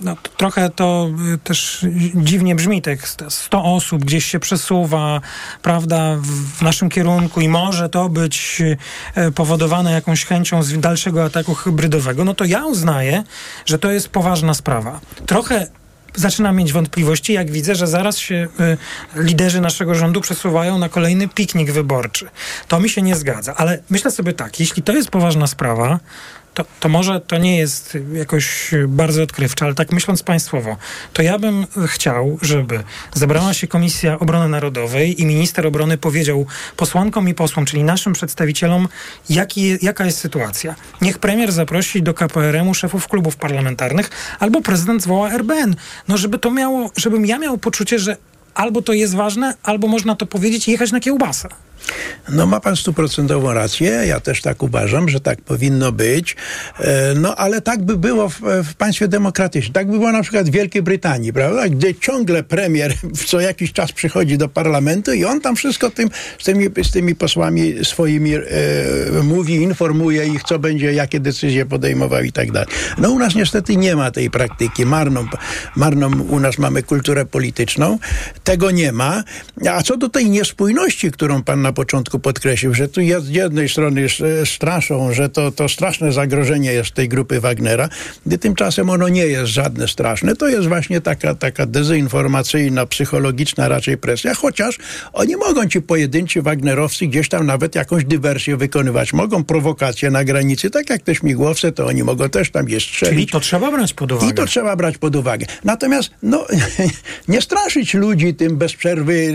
[0.00, 5.20] no, trochę to y, też dziwnie brzmi, tych 100 osób gdzieś się przesuwa,
[5.62, 6.16] prawda,
[6.58, 8.62] w naszym kierunku i może to być
[9.16, 13.24] y, powodowane jakąś chęcią dalszego ataku hybrydowego, no to ja uznaję,
[13.66, 15.00] że to jest poważna sprawa.
[15.26, 15.66] Trochę
[16.18, 18.48] zaczynam mieć wątpliwości, jak widzę, że zaraz się
[19.14, 22.28] y, liderzy naszego rządu przesuwają na kolejny piknik wyborczy.
[22.68, 26.00] To mi się nie zgadza, ale myślę sobie tak, jeśli to jest poważna sprawa,
[26.58, 30.76] to, to może to nie jest jakoś bardzo odkrywcze, ale tak myśląc państwowo,
[31.12, 32.82] to ja bym chciał, żeby
[33.14, 36.46] zebrała się Komisja Obrony Narodowej i minister obrony powiedział
[36.76, 38.88] posłankom i posłom, czyli naszym przedstawicielom,
[39.30, 40.74] jaki, jaka jest sytuacja.
[41.00, 45.76] Niech premier zaprosi do KPRM-u szefów klubów parlamentarnych albo prezydent zwoła RBN.
[46.08, 48.16] No żeby to miało, żebym ja miał poczucie, że
[48.54, 51.48] albo to jest ważne, albo można to powiedzieć i jechać na kiełbasę.
[52.28, 56.36] No ma pan stuprocentową rację, ja też tak uważam, że tak powinno być,
[56.78, 60.46] e, no ale tak by było w, w, państwie demokratycznym, tak by było na przykład
[60.48, 62.94] w Wielkiej Brytanii, prawda, gdzie ciągle premier
[63.26, 66.08] co jakiś czas przychodzi do parlamentu i on tam wszystko tym,
[66.38, 68.42] z, tymi, z tymi posłami swoimi e,
[69.22, 72.68] mówi, informuje ich, co będzie, jakie decyzje podejmował i tak dalej.
[72.98, 75.26] No u nas niestety nie ma tej praktyki, marną,
[75.76, 77.98] marną u nas mamy kulturę polityczną,
[78.44, 79.22] tego nie ma,
[79.70, 83.68] a co do tej niespójności, którą pan na początku podkreślił, że tu jest z jednej
[83.68, 84.06] strony
[84.44, 87.88] straszą, że to, to straszne zagrożenie jest tej grupy Wagnera,
[88.26, 90.36] gdy tymczasem ono nie jest żadne straszne.
[90.36, 94.78] To jest właśnie taka, taka dezinformacyjna, psychologiczna raczej presja, chociaż
[95.12, 99.12] oni mogą ci pojedynczy Wagnerowcy gdzieś tam nawet jakąś dywersję wykonywać.
[99.12, 103.14] Mogą prowokacje na granicy, tak jak te śmigłowce, to oni mogą też tam je strzelić.
[103.14, 104.32] Czyli to trzeba brać pod uwagę.
[104.32, 105.46] I to trzeba brać pod uwagę.
[105.64, 106.46] Natomiast no,
[107.28, 109.34] nie straszyć ludzi tym bez przerwy,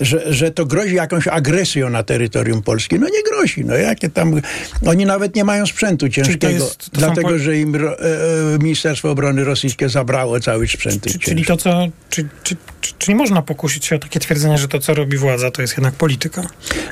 [0.00, 2.98] e, że, że to grozi jakąś agresją agresją na terytorium Polski.
[2.98, 3.64] No nie grozi.
[3.64, 4.40] No jakie tam...
[4.86, 7.38] Oni nawet nie mają sprzętu ciężkiego, jest, dlatego, pol...
[7.38, 11.06] że im e, e, Ministerstwo Obrony Rosyjskie zabrało cały sprzęt.
[11.06, 11.88] Czy, czyli to, co...
[12.10, 15.16] Czy, czy, czy, czy nie można pokusić się o takie twierdzenie, że to, co robi
[15.16, 16.42] władza, to jest jednak polityka?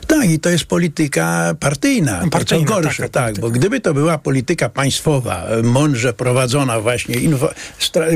[0.06, 2.22] Tak, i to jest polityka partyjna.
[2.30, 7.50] partyjna to gorsze, tak, tak bo gdyby to była polityka państwowa, mądrze prowadzona właśnie, info,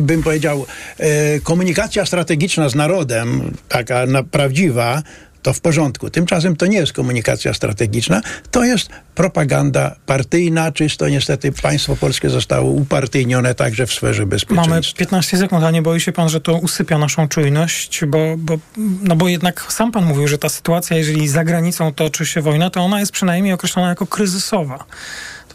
[0.02, 0.66] bym powiedział,
[0.98, 5.02] e, komunikacja strategiczna z narodem, taka na, prawdziwa,
[5.44, 6.10] to w porządku.
[6.10, 8.20] Tymczasem to nie jest komunikacja strategiczna,
[8.50, 14.70] to jest propaganda partyjna, czysto niestety państwo polskie zostało upartyjnione także w sferze bezpieczeństwa.
[14.70, 18.04] Mamy 15 sekund, a nie boi się pan, że to usypia naszą czujność?
[18.06, 18.58] Bo, bo,
[19.02, 22.70] no bo jednak sam pan mówił, że ta sytuacja, jeżeli za granicą toczy się wojna,
[22.70, 24.84] to ona jest przynajmniej określona jako kryzysowa.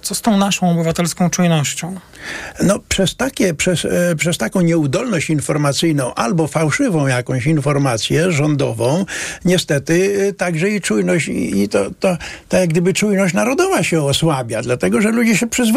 [0.01, 1.95] Co z tą naszą obywatelską czujnością?
[2.63, 9.05] No przez, takie, przez, e, przez taką nieudolność informacyjną albo fałszywą jakąś informację rządową,
[9.45, 12.17] niestety e, także i czujność, i, to, to,
[12.49, 15.69] to jak gdyby czujność narodowa się osłabia, dlatego że ludzie się przyzwyczają